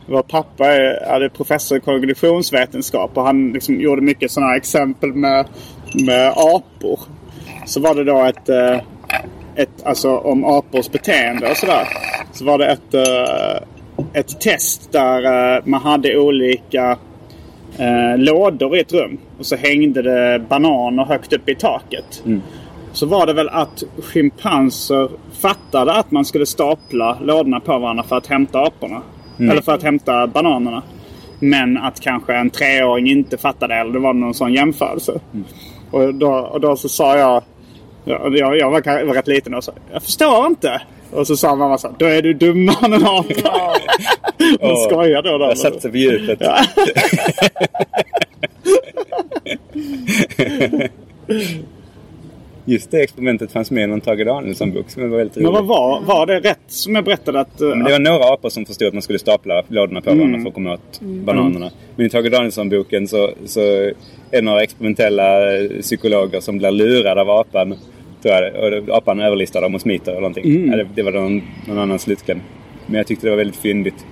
[0.06, 5.12] vår pappa är, är professor i kognitionsvetenskap och han liksom gjorde mycket sådana här exempel
[5.12, 5.46] med,
[6.06, 7.00] med apor.
[7.66, 8.80] Så var det då ett, eh,
[9.54, 11.88] ett alltså om apors beteende och sådär.
[12.32, 13.62] Så var det ett, eh,
[14.12, 15.24] ett test där
[15.56, 16.98] eh, man hade olika
[17.78, 19.18] eh, lådor i ett rum.
[19.38, 22.22] Och så hängde det bananer högt upp i taket.
[22.98, 25.08] Så var det väl att schimpanser
[25.40, 29.02] fattade att man skulle stapla lådorna på varandra för att hämta aporna.
[29.38, 30.82] Eller för att hämta bananerna.
[31.38, 35.20] Men att kanske en treåring inte fattade eller det var någon sån jämförelse.
[35.90, 37.42] Och, då, och då så sa jag,
[38.04, 40.82] ja, jag, jag var, var rätt liten och sa jag förstår inte.
[41.10, 43.74] Och så sa mamma så här, då är du dummare än en apa.
[44.60, 45.38] Hon Åh, skojade då.
[45.38, 45.44] då.
[45.44, 46.40] Jag satte på djupet.
[52.68, 55.44] Just det experimentet fanns med i någon Tage Danielsson-bok som var väldigt rolig.
[55.44, 57.60] Men vad var, var det rätt som jag berättade att...
[57.60, 60.18] Men det var några apor som förstod att man skulle stapla lådorna på Mm.
[60.18, 61.70] varandra för att komma åt bananerna.
[61.96, 63.92] Men i Tage Danielsson-boken så, så är
[64.30, 67.74] det några experimentella eh, psykologer som blir lurade av apan.
[68.22, 68.54] Tror jag,
[68.88, 70.44] och apan överlistar dem och smiter eller någonting.
[70.56, 70.70] Mm.
[70.70, 72.40] Ja, det, det var någon, någon annan slutkläm.
[72.86, 74.06] Men jag tyckte det var väldigt fyndigt.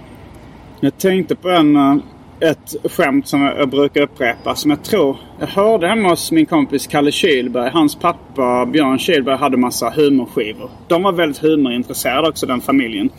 [0.81, 1.97] Jag tänkte på en, eh,
[2.41, 4.55] ett skämt som jag brukar upprepa.
[4.55, 7.71] Som jag tror jag hörde hemma hos min kompis Kalle Kylberg.
[7.71, 10.71] Hans pappa Björn Kylberg hade massa humorskivor.
[10.89, 13.11] De var väldigt humorintresserade också den familjen.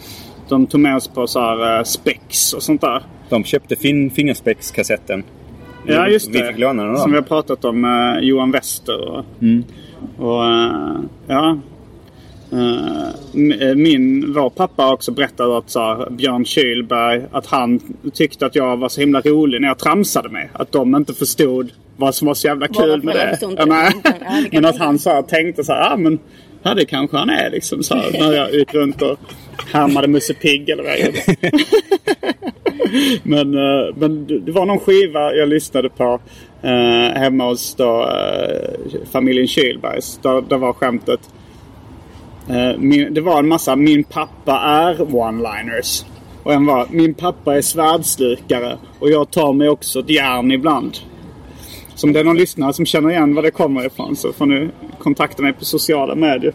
[0.50, 3.04] de tog med oss på så här, eh, spex och sånt där.
[3.30, 5.24] De köpte fin fingerspexkassetten.
[5.86, 6.42] Ja, just det.
[6.42, 7.00] Vi fick låna den då.
[7.00, 9.10] Som vi har pratat om med Johan Wester.
[9.10, 9.26] Och,
[10.18, 11.58] och eh, ja.
[12.52, 17.80] Eh, m- min, vår pappa också berättat att så här, Björn Kylberg, att han
[18.14, 20.50] tyckte att jag var så himla rolig när jag tramsade mig.
[20.54, 23.38] Att de inte förstod vad som var så jävla kul med det.
[23.58, 23.76] Ja, men
[24.52, 26.20] jag att han så här, tänkte så här, ja men
[26.64, 27.84] ja, det kanske han är liksom.
[27.84, 29.20] Så här, när jag gick runt och
[29.72, 31.14] härmade Musse Pigg eller vad jag.
[33.24, 36.20] Men, eh, men det det var någon skiva jag lyssnade på
[36.62, 40.20] eh, hemma hos då, eh, familjen Kylbergs.
[40.24, 41.20] Där, där var skämtet.
[42.50, 46.06] Eh, min, det var en massa min pappa är one-liners.
[46.44, 50.98] Och en var min pappa är svärdslukare och jag tar mig också ett järn ibland.
[51.96, 54.46] Så om det är någon lyssnare som känner igen var det kommer ifrån så får
[54.46, 54.70] ni
[55.00, 56.54] kontakta mig på sociala medier.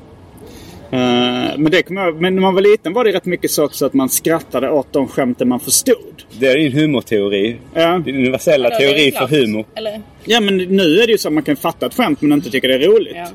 [0.90, 3.86] Eh, men, det jag, men när man var liten var det rätt mycket så också
[3.86, 6.22] att man skrattade åt de skämten man förstod.
[6.38, 7.56] Det är din humorteori.
[7.74, 7.98] Ja.
[7.98, 9.64] Din universella teori för humor.
[9.74, 12.32] Eller, Ja men nu är det ju så att man kan fatta ett skämt men
[12.32, 13.16] inte tycka det är roligt.
[13.16, 13.26] ja.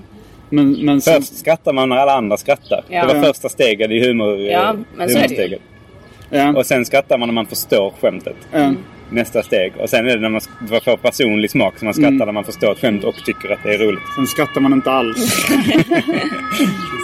[0.49, 2.83] Men, men sen, Först skrattar man när alla andra skrattar.
[2.87, 3.05] Ja.
[3.05, 5.37] Det var första steget i humor, Ja, men så är det ju.
[5.37, 5.61] humorsteget.
[6.29, 8.35] ja, Och sen skrattar man när man förstår skämtet.
[8.53, 8.73] ja,
[9.09, 9.73] Nästa steg.
[9.79, 12.25] Och sen är det när man får personlig smak som man skrattar Mm.
[12.25, 13.99] när man förstår ett skämt och tycker att det är roligt.
[14.15, 15.17] sen skrattar man inte alls.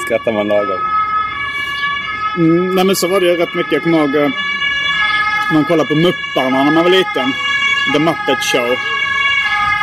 [0.05, 0.79] Skrattar man lagom.
[2.37, 3.71] Mm, nej men så var det ju rätt mycket.
[3.73, 4.29] Jag kommer ihåg eh,
[5.53, 7.27] man kollade på Mupparna när man var liten.
[7.93, 8.69] The Muppet Show.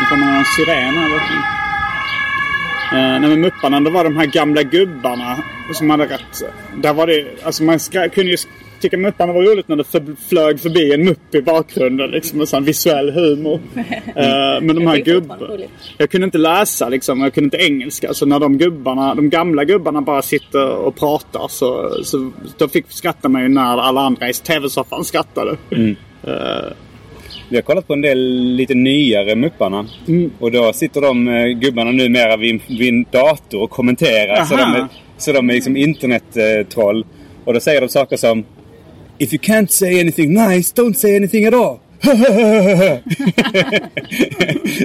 [0.01, 1.09] Nu kommer någon siren här.
[1.09, 1.60] ni.
[2.93, 5.39] Eh, nej men Mupparna, då var de här gamla gubbarna
[5.73, 6.43] som hade rätt.
[6.77, 7.79] Där var det, alltså man
[8.13, 8.37] kunde ju
[8.81, 12.11] tycka Mupparna var roligt när det för, flög förbi en mupp i bakgrunden.
[12.11, 13.61] Liksom, och sån visuell humor.
[14.17, 15.65] Eh, men de här det gubbarna.
[15.99, 18.15] Jag kunde inte läsa liksom, jag kunde inte engelska.
[18.15, 22.85] Så när de gubbarna, de gamla gubbarna bara sitter och pratar så, så då fick
[22.89, 25.57] skratta ju när alla andra i tv-soffan skrattade.
[26.23, 26.73] Eh,
[27.51, 28.19] Vi har kollat på en del
[28.57, 29.87] lite nyare Mupparna.
[30.09, 30.31] Mm.
[30.39, 34.45] Och då sitter de eh, gubbarna numera vid, vid en dator och kommenterar.
[34.45, 34.87] Så de, är,
[35.19, 37.07] så de är liksom internettroll.
[37.45, 38.45] Och då säger de saker som
[39.19, 41.79] If you can't say anything nice, don't say anything at all.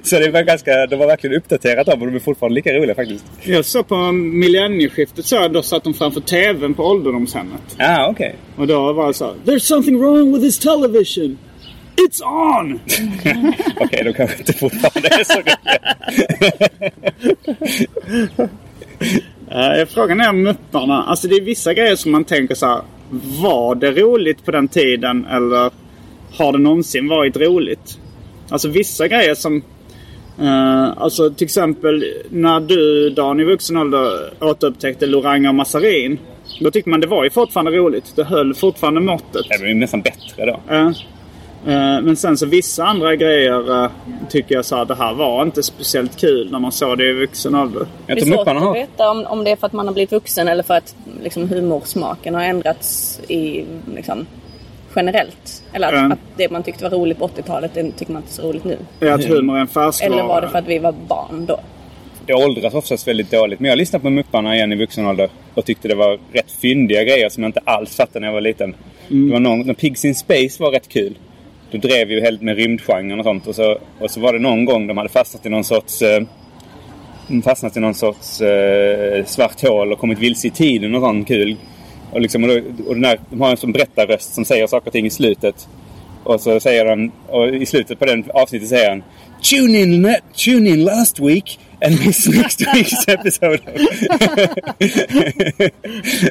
[0.03, 2.95] så det var ganska, de var verkligen uppdaterat av och de är fortfarande lika roliga
[2.95, 3.25] faktiskt.
[3.43, 7.61] jag såg på millennieskiftet så då satt de framför tvn på ålderdomshemmet.
[7.77, 8.35] Ja, ah, okej.
[8.57, 11.37] Och då var det så There's something wrong with this television.
[11.95, 12.79] It's on!
[13.79, 15.39] Okej, de kanske inte fortfarande är så.
[19.51, 21.03] Uh, frågan är om Mupparna.
[21.03, 22.81] Alltså det är vissa grejer som man tänker så här.
[23.41, 25.71] Var det roligt på den tiden eller
[26.37, 27.99] har det någonsin varit roligt?
[28.49, 29.63] Alltså vissa grejer som...
[30.39, 36.19] eh, alltså till exempel när du Dan i vuxen ålder återupptäckte Loranga och Massarin.
[36.59, 38.13] Då tyckte man det var ju fortfarande roligt.
[38.15, 39.45] Det höll fortfarande måttet.
[39.49, 40.75] Det är nästan bättre då.
[40.75, 40.91] Eh,
[41.73, 43.91] men sen så vissa andra grejer eh,
[44.29, 47.13] tycker jag så här, det här var inte speciellt kul när man såg det i
[47.13, 47.87] vuxen ålder.
[48.07, 49.93] Jag Det är tror svårt att veta om, om det är för att man har
[49.93, 54.25] blivit vuxen eller för att liksom, humorsmaken har ändrats i, liksom,
[54.95, 55.63] generellt.
[55.73, 56.13] Eller att, Ja.
[56.13, 58.63] att det man tyckte var roligt på 80-talet, det tycker man inte är så roligt
[58.63, 58.77] nu.
[58.99, 60.13] Är att humor är en färskvara.
[60.13, 61.59] Eller var det för att vi var barn då?
[62.25, 63.59] Det åldras oftast väldigt dåligt.
[63.59, 67.03] Men jag lyssnade på Mupparna igen i vuxen ålder och tyckte det var rätt fyndiga
[67.03, 68.75] grejer som jag inte alls fattade när jag var liten.
[69.07, 71.17] Det var någon, Pigs in Space var rätt kul
[71.75, 73.47] du drev ju helt med rymdgenren och sånt.
[73.47, 76.01] Och så, och så var det någon gång de hade fastnat i någon sorts...
[76.01, 76.21] Eh,
[77.27, 81.27] de fastnat i någon sorts eh, svart hål och kommit vilse i tiden och sånt
[81.27, 81.57] kul.
[82.11, 84.93] Och, liksom, och, då, och den de har en sån berättarröst som säger saker och
[84.93, 85.67] ting i slutet.
[86.23, 89.03] Och så säger han, och i slutet på den avsnittet säger han
[89.41, 90.15] Tune in,
[90.45, 93.59] tune in last week and miss next week's episode.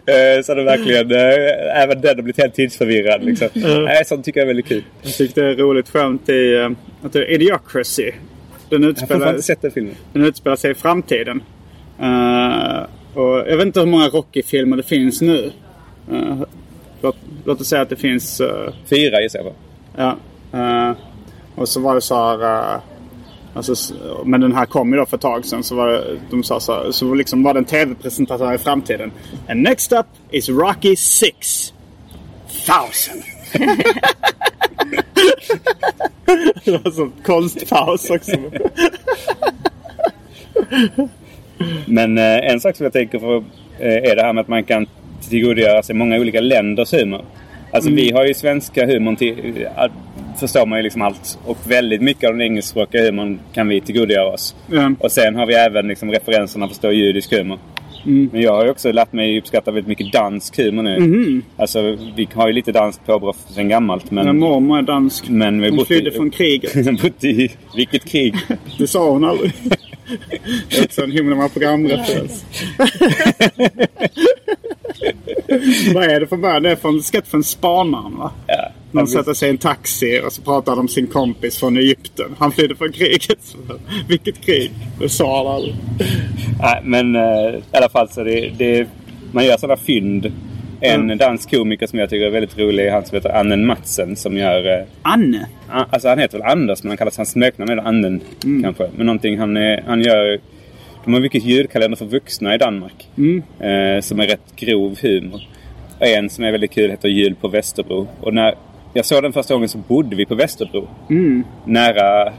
[0.06, 3.24] Eh, så det verkligen, eh, även den har blivit helt tidsförvirrad.
[3.24, 3.48] Liksom.
[3.84, 4.84] Nej, sånt tycker jag är väldigt kul.
[5.02, 6.70] Jag tyckte det är roligt skämt i uh,
[7.02, 8.12] att det är Idiocracy.
[8.68, 9.94] Den Jag utspelar, fortfarande inte sett den filmen.
[10.12, 11.42] den utspelar sig i framtiden.
[12.00, 12.82] Eh,
[13.14, 15.52] och jag vet inte hur många Rocky-filmer det finns nu.
[16.12, 16.42] Eh,
[17.02, 18.40] låt, låt oss säga att det finns...
[18.40, 19.54] eh, Fyra gissar jag på.
[19.96, 20.16] ja.
[20.58, 20.96] eh,
[21.54, 22.80] och så var det så här...
[23.54, 23.94] Alltså,
[24.24, 25.62] men den här kom ju då för ett tag sedan.
[25.62, 29.12] Så var de sa så, så liksom var det en tv-presentatör i framtiden.
[29.48, 31.72] And next up is Rocky 6.
[32.66, 33.22] Thousand.
[36.64, 38.36] det var så konstpaus också.
[41.86, 43.44] Men eh, en sak som jag tänker på
[43.78, 44.86] eh, är det här med att man kan
[45.28, 47.24] tillgodogöra sig många olika länders humor.
[47.70, 49.66] Alltså vi har ju svenska humorn till...
[50.40, 51.38] förstår man ju liksom allt.
[51.44, 54.54] Och väldigt mycket av den engelskspråkiga humorn kan vi tillgodogöra oss.
[54.70, 54.92] Ja.
[54.98, 57.58] Och sen har vi även liksom referenserna att förstå judisk humor.
[58.06, 61.42] Men jag har ju också lärt mig uppskatta väldigt mycket dansk humor nu.
[61.56, 64.10] Alltså vi har ju lite danskt påbrå sen gammalt.
[64.10, 65.28] Men, Min mormor är dansk.
[65.28, 67.00] men vi Hon flydde från kriget.
[67.02, 67.50] bott i...
[67.76, 68.34] Vilket krig?
[68.78, 69.52] Det sa hon aldrig.
[70.68, 72.44] Det är också en himla programreferens.
[75.94, 76.62] Vad är det för band?
[76.62, 78.32] Det är från skett från Spanaren va?
[78.46, 78.70] Ja.
[78.92, 82.36] De sätter sig i en taxi och så pratar de om sin kompis från Egypten.
[82.38, 83.56] Han flydde från kriget.
[84.08, 84.70] Vilket krig?
[85.00, 85.76] Det sa han aldrig.
[86.60, 88.88] Nej, men eh, i alla fall så det, det
[89.32, 90.32] man gör sådana fynd.
[90.80, 91.18] En Mm.
[91.18, 94.36] dansk komiker som jag tycker är väldigt rolig är han som heter Annen Matsen som
[94.36, 94.78] gör...
[94.78, 95.46] Eh, Anne?
[95.70, 98.62] a- alltså han heter väl Anders men han kallas hans smeknamn är Annen Mm.
[98.62, 98.86] kanske.
[98.96, 100.38] Men någonting han, är, han gör...
[101.04, 103.08] De har mycket julkalender för vuxna i Danmark.
[103.18, 103.42] Mm.
[103.60, 105.40] Eh, som är rätt grov humor.
[106.00, 108.08] Och en som är väldigt kul heter Jul på Västerbro.
[108.20, 108.54] Och när
[108.92, 110.88] jag såg den första gången så bodde vi på Västerbro.
[111.10, 111.44] Mm.
[111.66, 112.32] Nära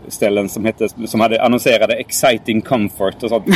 [0.00, 3.46] massageställen som, hette, som hade annonserade Exciting Comfort och sånt.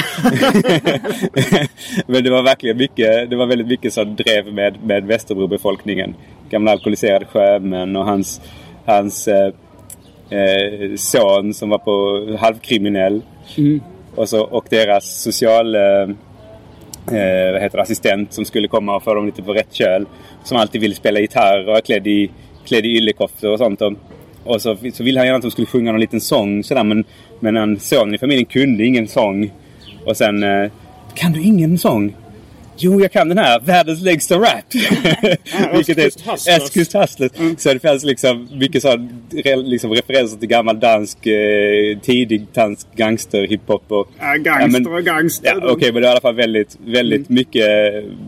[2.07, 6.15] Men det var verkligen mycket, det var väldigt mycket som drev med, med Västerbrobefolkningen.
[6.51, 8.41] Gamla alkoholiserade sjömän och hans,
[8.85, 9.53] hans eh,
[10.31, 13.23] eh, son som var på halvkriminell.
[14.15, 15.75] Och, så, och deras social...
[15.75, 16.09] Eh,
[17.13, 20.07] eh, vad heter det, assistent som skulle komma och få dem lite på rätt köl.
[20.45, 22.31] Som alltid ville spela gitarr och är klädd i,
[22.67, 23.83] klädd i yllekoftor och sånt.
[23.83, 23.93] Och,
[24.45, 26.85] och så, så ville han gärna att de skulle sjunga någon liten sång sådär.
[26.85, 27.05] Men,
[27.41, 29.53] men han, sonen i familjen kunde ingen sång.
[30.07, 30.43] Och sen...
[30.43, 30.71] Eh,
[31.15, 32.15] kan du ingen sång?
[32.77, 33.61] Jo, jag kan den här.
[33.61, 34.65] Världens längsta rap.
[35.75, 36.95] Vilket är Östkust Hustlers.
[36.95, 37.31] Hustlers.
[37.59, 39.23] Så det fanns liksom mycket sån,
[39.65, 44.09] liksom referenser till gammal dansk, eh, tidig dansk gangster, hiphop och...
[44.21, 45.59] Ja, gangster men- och gangster.
[45.63, 47.65] Ja, Okej, men det var i alla fall väldigt, väldigt mycket,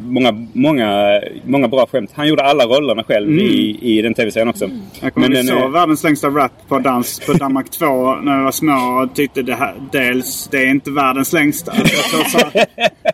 [0.02, 2.10] många, många, många bra skämt.
[2.14, 4.70] Han gjorde alla rollerna själv i, i den tv-serien också.
[5.00, 7.84] Jag kommer Men ihåg såg är- världens längsta rap på dans på Danmark 2
[8.14, 11.72] när vi var små och tyckte det här, dels det är inte världens längsta.
[11.76, 12.66] Jag så här,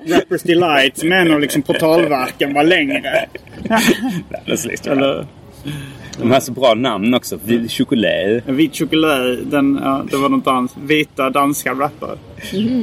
[0.18, 3.26] Rappers Delight med en av liksom portalverken var längre.
[4.86, 5.26] Eller
[6.18, 7.38] De har så bra namn också.
[7.44, 8.42] Vild choklad.
[8.46, 10.76] Vit choklad, den, ja, det var något annat.
[10.82, 12.18] Vita danska rappare.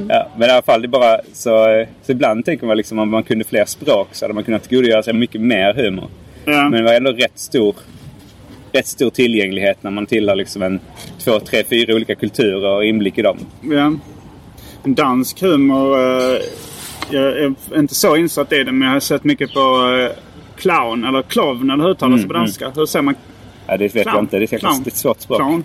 [0.10, 3.24] Ja, men i alla fall, det bara så, så ibland tänker man liksom om man
[3.24, 6.10] kunde fler språk så hade man kunnat tillgodogöra sig mycket mer humor.
[6.46, 6.70] Ja.
[6.70, 7.76] Men det var ändå rätt stor,
[8.72, 10.80] rätt stor tillgänglighet när man tillhör liksom en
[11.24, 13.38] två, tre, fyra olika kulturer och inblick i dem.
[13.62, 13.94] Ja.
[14.84, 15.98] Dansk humor.
[17.14, 20.18] Eh, jag är inte så insatt i det men jag har sett mycket på eh,
[20.57, 22.72] clown eller clown eller hur uttalas det på danska?
[22.76, 23.16] Hur säger man
[23.68, 24.24] Ja, det vet jag Clown.
[24.24, 24.39] inte.
[24.39, 25.39] Det är ett svårt språk.
[25.39, 25.64] Clown.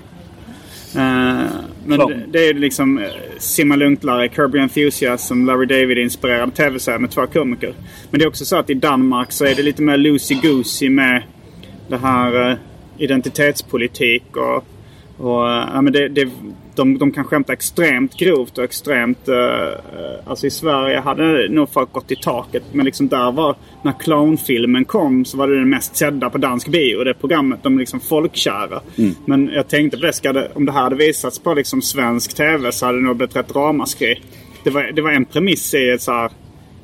[0.96, 1.50] Eh,
[1.86, 3.04] men det, det är liksom uh,
[3.38, 7.74] Simma Lugnt-Larry, Kirby Enthusiasm, Larry David-inspirerad tv-serie med två komiker.
[8.10, 11.22] Men det är också så att i Danmark så är det lite mer loosey-goosey med
[11.88, 12.56] det här eh,
[12.98, 14.64] identitetspolitik och,
[15.18, 16.28] och eh, ja, men det, det,
[16.76, 19.28] de, de kan skämta extremt grovt och extremt...
[19.28, 19.36] Uh,
[20.26, 22.62] alltså i Sverige hade nog folk gått i taket.
[22.72, 23.56] Men liksom där var...
[23.82, 27.04] När clownfilmen kom så var det den mest sedda på dansk bio.
[27.04, 27.62] Det programmet.
[27.62, 28.80] De är liksom folkkära.
[29.24, 30.50] Men jag tänkte på det, ska det.
[30.54, 33.56] Om det här hade visats på liksom svensk tv så hade det nog blivit rätt
[33.56, 34.22] ramaskri.
[34.64, 36.30] Det var, det var en premiss i ett, så här,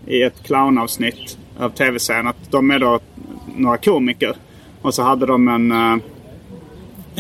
[0.06, 2.26] i ett clownavsnitt av tv-serien.
[2.26, 3.00] Att de är då
[3.56, 4.36] några komiker.
[4.82, 5.72] Och så hade de en...
[5.72, 5.96] eh,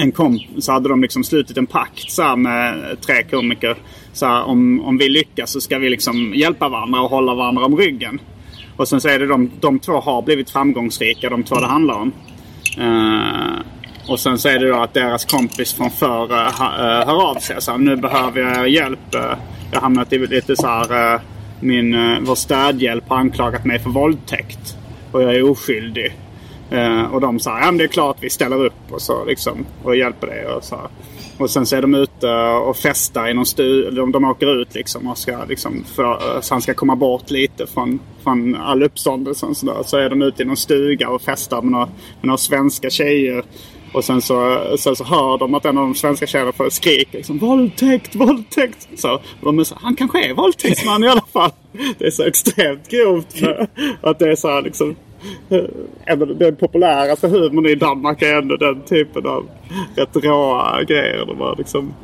[0.00, 3.76] en komp så hade de liksom slutit en pakt så här, med tre komiker.
[4.12, 7.64] Så här, om, om vi lyckas så ska vi liksom hjälpa varandra och hålla varandra
[7.64, 8.20] om ryggen.
[8.76, 11.94] Och sen så är det de, de två har blivit framgångsrika, de två det handlar
[11.94, 12.12] om.
[12.78, 13.60] Uh,
[14.08, 17.62] och sen så är det då att deras kompis från förr uh, hör av sig.
[17.62, 19.14] Så här, nu behöver jag er hjälp.
[19.14, 19.34] Uh,
[19.70, 21.14] jag har hamnat i lite så här...
[21.14, 21.20] Uh,
[21.62, 24.76] min, uh, vår stödhjälp har anklagat mig för våldtäkt.
[25.12, 26.12] Och jag är oskyldig.
[26.70, 29.66] Eh, och de sa ja men det är klart vi ställer upp och så liksom.
[29.82, 30.78] Och hjälper dig och så.
[31.38, 33.90] Och sen så är de ute och festar i någon stuga.
[33.90, 37.66] De, de åker ut liksom och ska liksom för, så han ska komma bort lite
[37.66, 39.82] från, från all uppståndelse och sådär.
[39.84, 43.44] Så är de ute i någon stuga och festar med några, med några svenska tjejer.
[43.92, 47.08] Och sen så, sen så hör de att en av de svenska tjejerna får skrik.
[47.12, 48.88] Liksom, våldtäkt, våldtäkt!
[48.96, 51.50] Så, de är så, han kanske är våldtäktsman i alla fall.
[51.98, 53.42] Det är så extremt grovt.
[54.02, 54.96] Att det är så här liksom
[56.06, 59.46] ändå Den populäraste humorn i Danmark är ändå den typen av
[59.96, 61.26] rätt råa grejer.
[61.26, 61.94] De var liksom...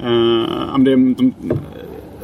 [0.00, 1.32] Uh, de, de,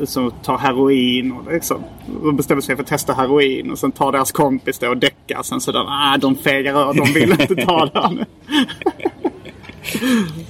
[0.06, 1.84] som tar heroin och liksom.
[2.22, 5.42] De bestämmer sig för att testa heroin och sen tar deras kompis det och däckar.
[5.42, 8.26] Sen så där, ah, de fegar ur, de vill inte ta det.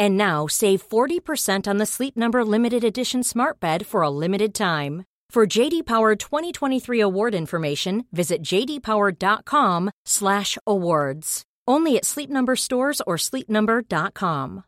[0.00, 4.54] And now save 40% on the Sleep Number limited edition smart bed for a limited
[4.54, 5.04] time.
[5.28, 11.42] For JD Power 2023 award information, visit jdpower.com/awards.
[11.68, 14.64] Only at Sleep Number stores or sleepnumber.com.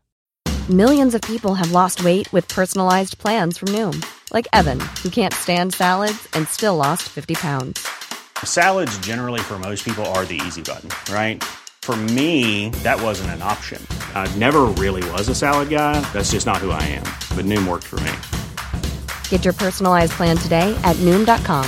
[0.69, 5.33] Millions of people have lost weight with personalized plans from Noom, like Evan, who can't
[5.33, 7.87] stand salads and still lost 50 pounds.
[8.43, 11.43] Salads generally for most people are the easy button, right?
[11.85, 13.85] For me, that wasn't an option.
[14.15, 15.99] I never really was a salad guy.
[16.13, 17.03] That's just not who I am.
[17.35, 18.11] But Noom worked for me.
[19.29, 21.65] Get your personalized plan today at Noom.com.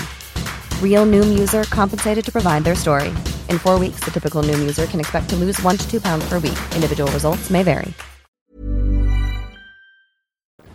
[0.82, 3.09] Real Noom user compensated to provide their story.
[3.49, 6.24] In four weeks, the typical Noom user can expect to lose one to two pounds
[6.30, 6.57] per week.
[6.76, 7.93] Individual results may vary.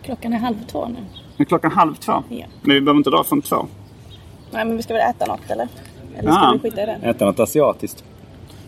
[0.05, 1.05] Klockan är halv två nu.
[1.37, 2.23] Men klockan halv två?
[2.29, 2.45] Ja.
[2.61, 3.67] Men vi behöver inte dra från två.
[4.51, 5.67] Nej, men vi ska väl äta något eller?
[6.17, 6.59] Eller ska Ja.
[6.63, 6.99] vi skita i det?
[7.09, 8.03] Äta något asiatiskt.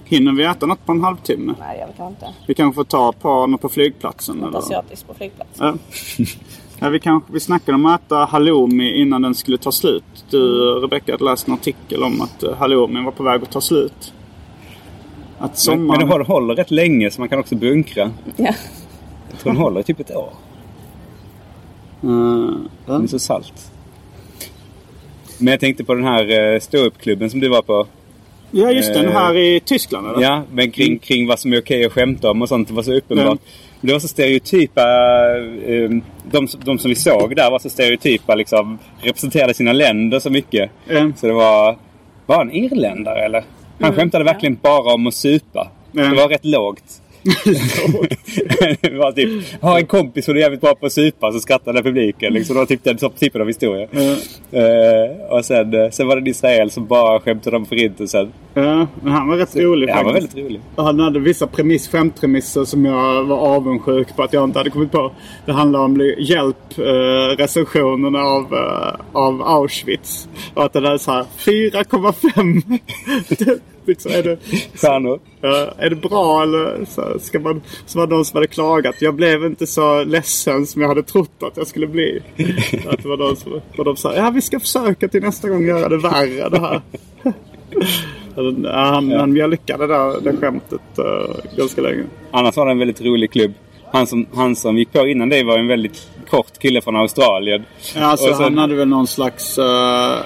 [0.06, 1.56] Hinner vi äta något på en halvtimme?
[1.60, 2.34] Nej, jag vet inte.
[2.47, 4.38] Vi kanske får ta på något på flygplatsen?
[4.38, 4.60] Något eller?
[4.60, 5.80] asiatiskt på flygplatsen.
[6.18, 6.26] Ja.
[6.80, 10.04] ja, vi, kanske, vi snackade om att äta halloumi innan den skulle ta slut.
[10.30, 10.39] Du,
[10.80, 14.14] Rebecka, hade läst en artikel om att eh, halloumin var på väg att ta slut.
[15.38, 16.10] Att Men, men sommaren...
[16.10, 18.12] den håller, rätt länge så man kan också bunkra.
[18.36, 18.54] Ja.
[19.30, 20.34] Jag tror den håller typ ett år.
[22.01, 22.10] Ja.
[22.86, 23.72] Den är så salt.
[25.38, 27.88] Men jag tänkte på den här eh, ståuppklubben som du var på.
[28.54, 30.22] Ja, just den Eh, här i Tyskland eller?
[30.22, 32.68] Ja, men kring, kring vad som är okej att skämta om och sånt.
[32.68, 33.26] Det var så uppenbart.
[33.26, 33.38] Mm.
[33.80, 34.82] Men Det var så stereotypa...
[35.68, 35.89] Eh,
[36.32, 38.80] de, de som vi såg där var så stereotypa liksom.
[39.01, 40.72] Representerade sina länder så mycket.
[40.89, 41.14] Mm.
[41.18, 41.78] Så det var...
[42.26, 43.43] Var han irländare eller?
[43.80, 45.72] Han skämtade verkligen bara om att supa.
[45.95, 46.10] Mm.
[46.10, 46.84] Det var rätt lågt.
[48.82, 51.84] det var typ, ha en kompis som är jävligt bra på att supa så skrattade
[51.84, 52.34] publiken.
[52.34, 52.54] Liksom.
[52.56, 53.88] Det var typ den typen av historia.
[53.91, 54.16] Mm.
[54.51, 58.34] Eh, och sen, sen var det en Israel som bara skämtade om förintelsen.
[58.54, 60.62] Ja, men han var rätt rolig Ja, han var väldigt rolig.
[60.76, 64.70] Och Han hade vissa premiss, skämtpremisser som jag var avundsjuk på att jag inte hade
[64.70, 65.12] kommit på.
[65.45, 67.36] Det handlar om li- hjälp, eh,
[68.16, 70.28] av, eh, av Auschwitz.
[70.54, 72.80] Och att det där är så här 4,5.
[73.45, 74.38] Det- liksom, är, det,
[74.76, 75.20] Stjärnor.
[75.78, 78.95] är det bra eller så, ska man, så var det någon som hade klagat.
[79.01, 82.20] Jag blev inte så ledsen som jag hade trott att jag skulle bli.
[82.89, 85.66] Att det var någon som och de sa ja vi ska försöka till nästa gång
[85.66, 86.82] göra det värre det här.
[88.36, 92.03] Alltså, Han, han mjölkade det, det skämtet uh, ganska länge.
[92.31, 93.53] Annars var det en väldigt rolig klubb.
[93.91, 97.63] Han som, han som gick på innan det var en väldigt kort kille från Australien.
[97.95, 99.57] Ja, alltså, sen- Han hade väl någon slags...
[99.57, 100.17] eh,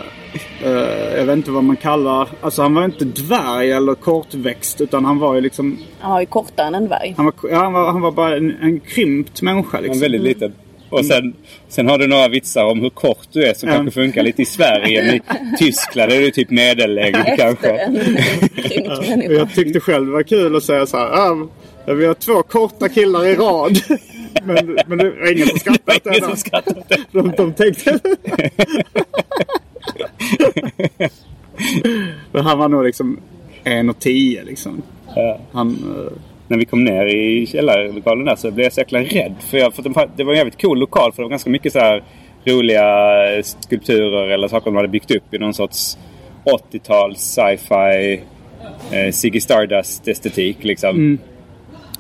[0.64, 2.28] eh, jag vet inte vad man kallar...
[2.41, 5.78] Alltså han var inte dvärg eller kortväxt utan han var ju liksom...
[5.99, 7.14] Han var ju kortare än en dvärg.
[7.18, 9.93] Han var, ja, han var, han var bara en, en krympt människa liksom.
[9.93, 10.53] En väldigt liten.
[10.90, 11.34] Och sen,
[11.70, 13.78] sen har du några vitsar om hur kort du är som Mm.
[13.82, 15.04] kanske funkar lite i Sverige.
[15.04, 15.22] Men i
[15.58, 17.70] Tyskland är du typ medellängd kanske.
[17.70, 19.34] en människa.
[19.34, 21.06] jag tyckte själv det var kul att säga så här.
[21.08, 21.48] Ah,
[21.94, 23.78] vi har två korta killar i rad.
[24.44, 26.18] men, men det var ingen som skrattade det.
[26.18, 26.36] Ingen då.
[26.36, 26.84] som.
[27.12, 28.00] De, de tänkte...
[32.32, 33.20] men han var nog liksom
[33.64, 34.82] en och tio liksom.
[35.16, 35.40] Ja.
[35.52, 35.78] Han...
[36.48, 39.36] När vi kom ner i källarlokalen där så blev jag så jäkla rädd.
[39.39, 41.12] För, jag, för det var en jävligt cool lokal.
[41.12, 42.04] För det var ganska mycket så här
[42.45, 45.98] roliga skulpturer eller saker de hade byggt upp i någon sorts
[46.72, 48.22] 80-tals sci-fi
[48.91, 50.89] eh, Ziggy Stardust estetik liksom.
[50.89, 51.18] Mm.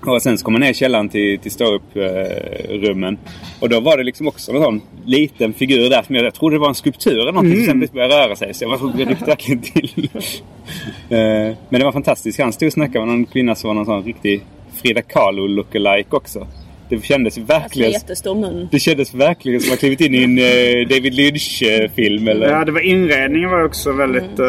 [0.05, 3.17] Och sen så kom man ner i källaren till, till ståupprummen.
[3.59, 6.55] Och då var det liksom också en sån liten figur där som jag, jag trodde
[6.55, 7.53] det var en skulptur eller någonting.
[7.53, 7.65] Mm.
[7.65, 8.53] Som sen började röra sig.
[8.53, 10.09] Så jag var ryckte verkligen till.
[11.09, 12.39] Eh, men det var fantastiskt.
[12.39, 14.41] Han stod och snackade med någon kvinna som var någon sån riktig
[14.73, 16.47] Frida Kahlo lookalike också.
[16.89, 17.87] Det kändes verkligen...
[17.87, 18.67] Alltså jättestor mun.
[18.71, 22.27] Det kändes verkligen som att klivit in i en uh, David Lynch-film.
[22.27, 22.49] Eller...
[22.49, 24.39] Ja, det var inredningen var också väldigt...
[24.39, 24.45] Uh,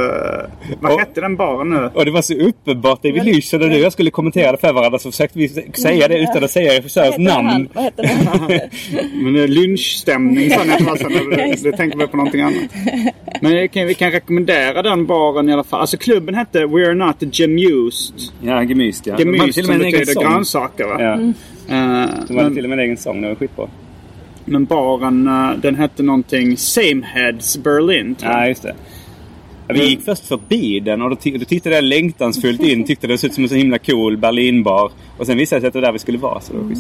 [0.81, 1.91] vad och, hette den baren nu?
[1.95, 3.45] Och det var så uppenbart David Lynch.
[3.45, 6.19] Så när du och jag skulle kommentera det för varandra så försökte vi säga det
[6.19, 7.69] utan att säga regissörens namn.
[7.73, 8.61] Vad hette den?
[9.33, 11.63] Men lynchstämning sa ni att det var sen.
[11.63, 12.63] Det tänkte vi på någonting annat.
[13.41, 15.81] Men kan, vi kan rekommendera den baren i alla fall.
[15.81, 18.15] Alltså klubben hette We're Not Gemused.
[18.43, 19.19] Ja, Gemüst ja.
[19.19, 20.97] Gemüst som betyder grönsaker va?
[21.03, 21.13] Ja.
[21.13, 21.35] Mm.
[21.71, 23.21] Uh, de hade till och med en egen sång.
[23.21, 23.69] Det var skitbra.
[24.45, 28.17] Men baren uh, den hette någonting Sameheads Berlin.
[28.21, 28.75] Ja, just det.
[29.69, 32.85] Ja, vi gick först förbi den och då, då tittade jag längtansfullt in.
[32.85, 34.91] Tyckte det såg ut som en så himla cool Berlinbar.
[35.19, 36.41] Och sen visade det sig att det var där vi skulle vara.
[36.41, 36.79] Så det var mm.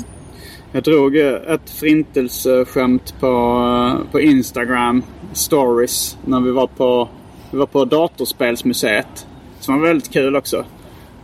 [0.72, 7.08] Jag drog eh, ett förintelseskämt på, på Instagram stories när vi var på,
[7.50, 9.26] vi var på Datorspelsmuseet.
[9.60, 10.64] Som var väldigt kul också.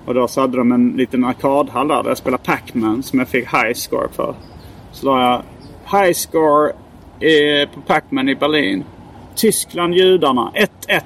[0.05, 3.29] Och då så hade de en liten arkadhall där, där jag spelade Pac-Man som jag
[3.29, 4.35] fick high score för.
[4.93, 5.43] Så la
[5.91, 6.73] jag high score
[7.21, 8.85] eh, på Pac-Man i Berlin.
[9.35, 10.53] Tyskland, judarna,
[10.89, 11.01] 1-1.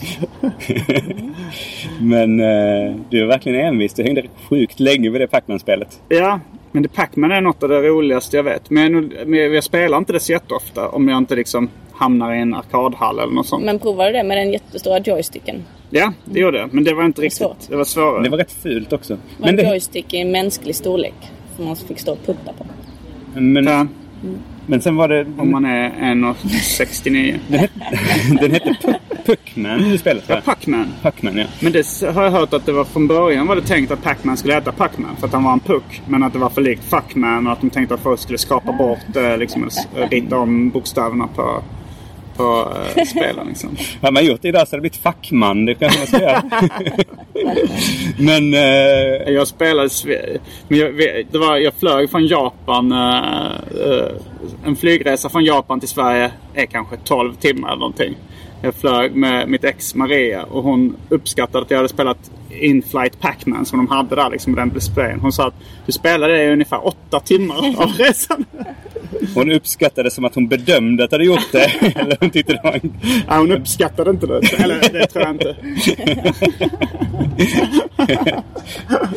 [2.00, 3.94] men eh, du är verkligen envis.
[3.94, 6.00] Du hängde sjukt länge vid det Pac-Man-spelet.
[6.08, 6.40] Ja,
[6.72, 8.70] men det Pac-Man är något av det roligaste jag vet.
[8.70, 12.40] Men jag, men jag spelar inte det så jätteofta om jag inte liksom hamnar i
[12.40, 13.64] en arkadhall eller något sånt.
[13.64, 15.64] Men provade du det med den jättestora joysticken?
[15.90, 16.74] Ja, det gjorde jag.
[16.74, 17.38] Men det var inte riktigt...
[17.38, 17.68] Svårt.
[17.68, 18.22] Det var svårare.
[18.22, 19.14] Det var rätt fult också.
[19.14, 19.62] Var men en det...
[19.62, 21.14] joystick i mänsklig storlek.
[21.56, 22.66] Som man fick stå och putta på.
[23.40, 23.86] Men, ja.
[24.66, 25.26] men sen var det...
[25.38, 27.38] Om man är 1,69.
[27.48, 27.80] den hette,
[28.40, 30.92] den hette Puckman i spelet Ja, Puckman.
[31.02, 31.46] Puckman, ja.
[31.60, 34.36] Men det har jag hört att det var från början var det tänkt att Pacman
[34.36, 35.16] skulle heta Puckman.
[35.16, 36.02] För att han var en puck.
[36.06, 38.72] Men att det var för likt Fuckman och att de tänkte att folk skulle skapa
[38.72, 39.68] bort, eh, liksom,
[40.10, 41.62] rita om bokstäverna på
[42.36, 43.46] på uh, spelen.
[43.46, 43.76] Liksom.
[44.00, 45.64] Hade man gjort det idag så hade det blivit fackman.
[45.64, 46.42] Det kanske man ska göra.
[48.18, 48.54] men...
[48.54, 49.32] Uh...
[49.32, 49.88] Jag spelade...
[50.68, 50.94] Men jag,
[51.30, 52.92] det var, jag flög från Japan.
[52.92, 53.52] Uh,
[53.86, 54.10] uh,
[54.64, 58.16] en flygresa från Japan till Sverige är kanske 12 timmar eller någonting.
[58.62, 63.66] Jag flög med mitt ex Maria och hon uppskattade att jag hade spelat In-Flight Pac-Man
[63.66, 65.20] som de hade där liksom med den displayen.
[65.20, 65.54] Hon sa att
[65.86, 68.44] du spelade det i ungefär åtta timmar av resan.
[69.34, 71.64] Hon uppskattade som att hon bedömde att du hade gjort det.
[71.96, 72.92] Eller hon tyckte det var en...
[73.28, 74.62] ja, hon uppskattade inte det.
[74.62, 75.56] Eller det tror jag inte.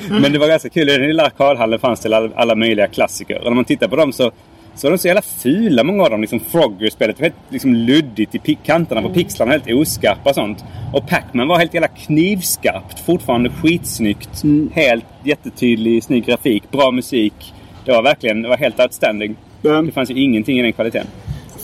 [0.22, 0.90] Men det var ganska kul.
[0.90, 3.38] I den lilla arkadhallen fanns det alla, alla möjliga klassiker.
[3.38, 4.32] Och när man tittar på dem så
[4.80, 6.22] så var de så jävla fula många av dem.
[6.22, 9.18] Liksom Frogger-spelet var helt liksom luddigt i kanterna på mm.
[9.18, 9.52] pixlarna.
[9.52, 10.64] Helt oskarpa och sånt.
[10.94, 13.00] Och Pac-Man var helt jävla knivskarpt.
[13.00, 14.44] Fortfarande skitsnyggt.
[14.44, 14.72] Mm.
[14.74, 16.72] Helt jättetydlig, snygg grafik.
[16.72, 17.54] Bra musik.
[17.86, 19.36] Det var verkligen det var helt outstanding.
[19.64, 19.86] Mm.
[19.86, 21.08] Det fanns ju ingenting i den kvaliteten.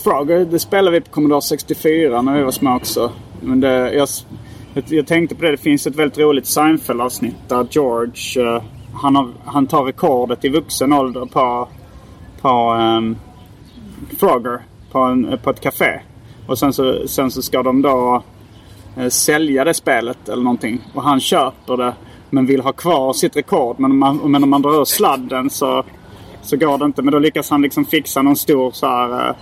[0.03, 3.11] Frogger, det spelade vi på Commodore 64 när vi var små också.
[3.41, 4.07] Men det, jag,
[4.89, 5.51] jag tänkte på det.
[5.51, 10.49] Det finns ett väldigt roligt Seinfeld-avsnitt där George uh, han, har, han tar rekordet i
[10.49, 11.67] vuxen ålder på
[12.45, 13.17] på um,
[14.19, 14.59] Frogger
[14.91, 15.99] på, en, på ett café.
[16.47, 18.23] Och sen så, sen så ska de då
[18.97, 20.81] eh, sälja det spelet eller någonting.
[20.93, 21.93] Och han köper det
[22.29, 23.79] men vill ha kvar sitt rekord.
[23.79, 25.83] Men om man, men om man drar ur sladden så,
[26.45, 27.01] så går det inte.
[27.01, 29.35] Men då lyckas han liksom fixa någon stor så här eh,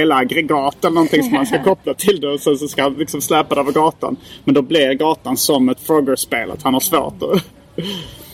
[0.00, 2.28] elaggregat eller någonting som man ska koppla till det.
[2.28, 4.16] Och sen så ska han liksom släpa det över gatan.
[4.44, 6.50] Men då blir gatan som ett Frogger-spel.
[6.50, 7.44] Att han har svårt att...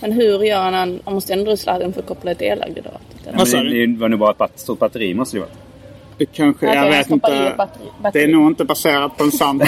[0.01, 1.01] Men hur gör han?
[1.05, 3.01] Han måste ändå sladden för att koppla ett elaggregat.
[3.25, 3.31] Det,
[3.87, 5.51] det var nog bara ett stort batteri måste det vara.
[6.19, 7.69] Det kanske, jag, jag vet inte.
[8.13, 9.63] Det är nog inte baserat på en sann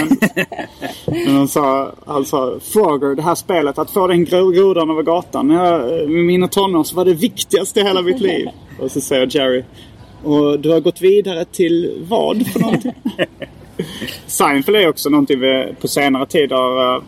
[1.06, 5.50] Men han sa, alltså Frogger, det här spelet, att få den grodan över gatan.
[5.50, 5.80] Jag,
[6.10, 8.48] med mina tonår så var det viktigaste i hela mitt liv.
[8.80, 9.64] Och så säger Jerry.
[10.24, 12.92] Och du har gått vidare till vad för någonting?
[14.26, 17.02] Seinfeld är också någonting vi på senare tid har uh,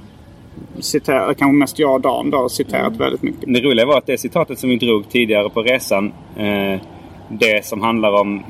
[0.81, 2.99] citerat, kanske mest jag och Dan då, citerat mm.
[2.99, 3.55] väldigt mycket.
[3.55, 6.13] Det roliga var att det citatet som vi drog tidigare på resan.
[6.37, 6.81] Eh,
[7.29, 8.45] det som handlar om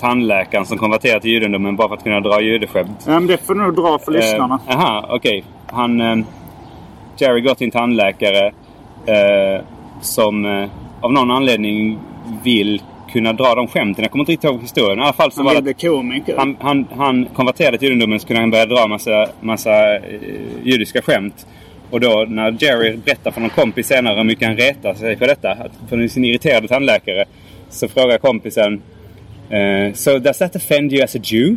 [0.00, 3.04] tandläkaren som konverterar till judendomen bara för att kunna dra judeskämt.
[3.06, 4.60] Ja, men det får du nog dra för lyssnarna.
[4.68, 5.38] Jaha, eh, okej.
[5.38, 5.42] Okay.
[5.66, 6.00] Han...
[6.00, 6.26] Eh,
[7.20, 8.46] Jerry går till en tandläkare
[9.06, 9.64] eh,
[10.00, 10.68] som eh,
[11.00, 11.98] av någon anledning
[12.42, 12.82] vill
[13.12, 14.02] kunna dra de skämten.
[14.02, 14.98] Jag kommer inte riktigt ihåg historien.
[14.98, 16.36] I alla fall så han var det komiker.
[16.36, 20.00] Han, han, han konverterade till judendomen så kunde han börja dra massa, massa eh,
[20.62, 21.46] judiska skämt.
[21.90, 25.26] Och då när Jerry berättar för någon kompis senare hur mycket han retar sig för
[25.26, 25.56] detta,
[25.88, 27.24] för sin irriterade tandläkare,
[27.68, 28.82] så frågar kompisen
[29.52, 31.56] uh, So does that offend you as a Jew?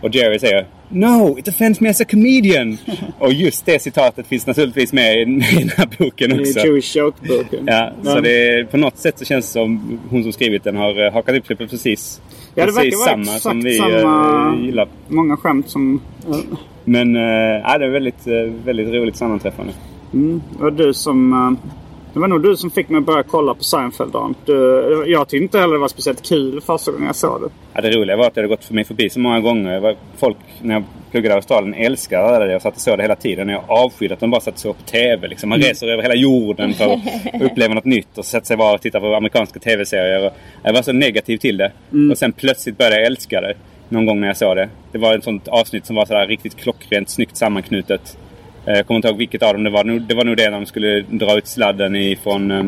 [0.00, 2.78] Och Jerry säger No, it offends me as a comedian.
[3.18, 5.40] och just det citatet finns naturligtvis med i, den
[5.76, 6.60] här boken också.
[6.60, 7.64] I Jewish Joke-boken.
[7.66, 10.76] Ja, så det är, på något sätt så känns det som hon som skrivit den
[10.76, 12.20] har eh, hakat upp sig på precis,
[12.54, 14.52] Ja, det precis verkar vara samma som vi samma...
[14.58, 14.88] eh, gillar.
[15.08, 16.00] Många skämt som...
[16.28, 16.36] eh,
[16.84, 19.72] Men äh, det är väldigt, eh, väldigt roligt sammanträffande.
[20.12, 21.32] Mm, var du som...
[21.32, 21.70] eh,
[22.16, 24.12] Det var nog du som fick mig att börja kolla på Seinfeld.
[24.44, 27.48] Du, Jag tyckte inte heller det var speciellt kul första gången jag såg det.
[27.74, 29.80] Ja, det roliga var att det hade gått för mig förbi så många gånger.
[29.80, 32.52] Var- Folk när jag pluggade i Australien älskade det.
[32.52, 33.48] Jag satt och såg det hela tiden.
[33.48, 35.28] Jag avskydde att de bara satt såg på TV.
[35.28, 35.48] Liksom.
[35.48, 37.00] Man reser över hela jorden för att
[37.42, 40.30] uppleva något nytt och sätta sig bara och titta på amerikanska TV-serier.
[40.62, 41.72] Jag var så negativ till det.
[42.10, 43.54] Och sen plötsligt började jag älska det.
[43.88, 44.68] Någon gång när jag såg det.
[44.92, 48.18] Det var ett sånt avsnitt som var sådär riktigt klockrent, snyggt sammanknutet.
[48.66, 49.84] Eh, Jag kommer inte ihåg vilket av dem det var.
[49.84, 52.64] Det var nog det när de skulle dra ut sladden ifrån, eh,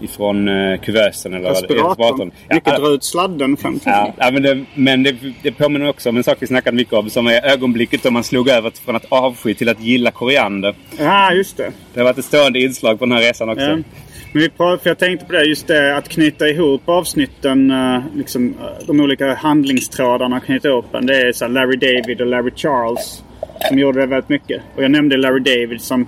[0.00, 1.34] ifrån eh, kuvösen.
[1.34, 2.30] Eller Respiratorn.
[2.48, 3.82] Ja, dra ut sladden skämt.
[3.86, 6.94] Ja, ja, men det, men det, det påminner också om en sak vi snackade mycket
[6.94, 10.74] om som är ögonblicket då man slog över från att avsky till att gilla koriander.
[10.98, 11.72] Ja, just det.
[11.94, 13.64] Det har varit ett stående inslag på den här resan också.
[13.64, 13.78] Ja.
[14.32, 18.00] Men vi pratade, för jag tänkte på det, just det att knyta ihop avsnitten, eh,
[18.16, 21.06] liksom, eh, de olika handlingstrådarna, knyta ihop den.
[21.06, 23.22] Det är så Larry David och Larry Charles
[23.68, 24.62] som gjorde det väldigt mycket.
[24.76, 26.06] Och jag nämnde Larry David som,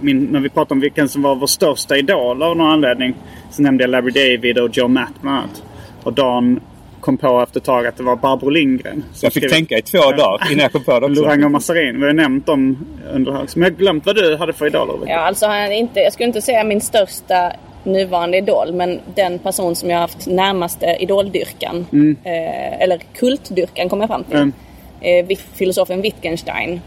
[0.00, 3.14] min, när vi pratade om vilken som var vår största idol av någon anledning,
[3.50, 5.62] så nämnde jag Larry David och Joe Matt bland annat.
[6.02, 6.60] Och Dan
[7.00, 9.04] kom på efter ett tag att det var Barbro Lindgren.
[9.12, 11.22] som Jag fick tänka i två dagar innan jag kom på det också.
[11.22, 12.00] Lorang och Massarin.
[12.00, 13.46] Vi har nämnt dem under här.
[13.54, 14.98] Men jag har glömt vad du hade för idoler.
[15.06, 17.52] Ja, alltså han inte, jag skulle inte säga min största
[17.84, 21.86] nuvarande idol, men den person som jag har haft närmaste idoldyrkan,
[22.24, 24.36] eh, eller kultdyrkan kom jag fram till.
[24.36, 24.52] Mm.
[25.00, 26.80] Eh, filosofen Wittgenstein.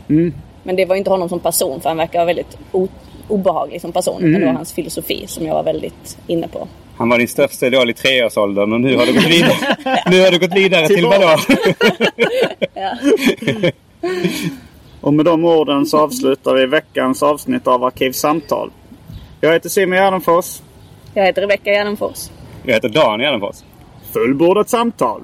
[0.64, 2.57] Men det var inte honom som person, för han verkar väldigt
[3.28, 4.22] obehaglig som person.
[4.22, 6.68] Men det var hans filosofi som jag var väldigt inne på.
[6.97, 9.55] Han var din största idol i treårsåldern och nu har du gått vidare,
[10.11, 11.38] nu har du gått vidare till vadå?
[15.03, 18.72] Och med de orden så avslutar vi veckans avsnitt av Arkivsamtal.
[19.41, 20.61] Jag heter Simon Gärdenfors.
[21.14, 22.30] Jag heter Rebecka Gärdenfors.
[22.64, 23.55] Jag heter Dan Gärdenfors.
[24.14, 25.24] Fullbordat samtal.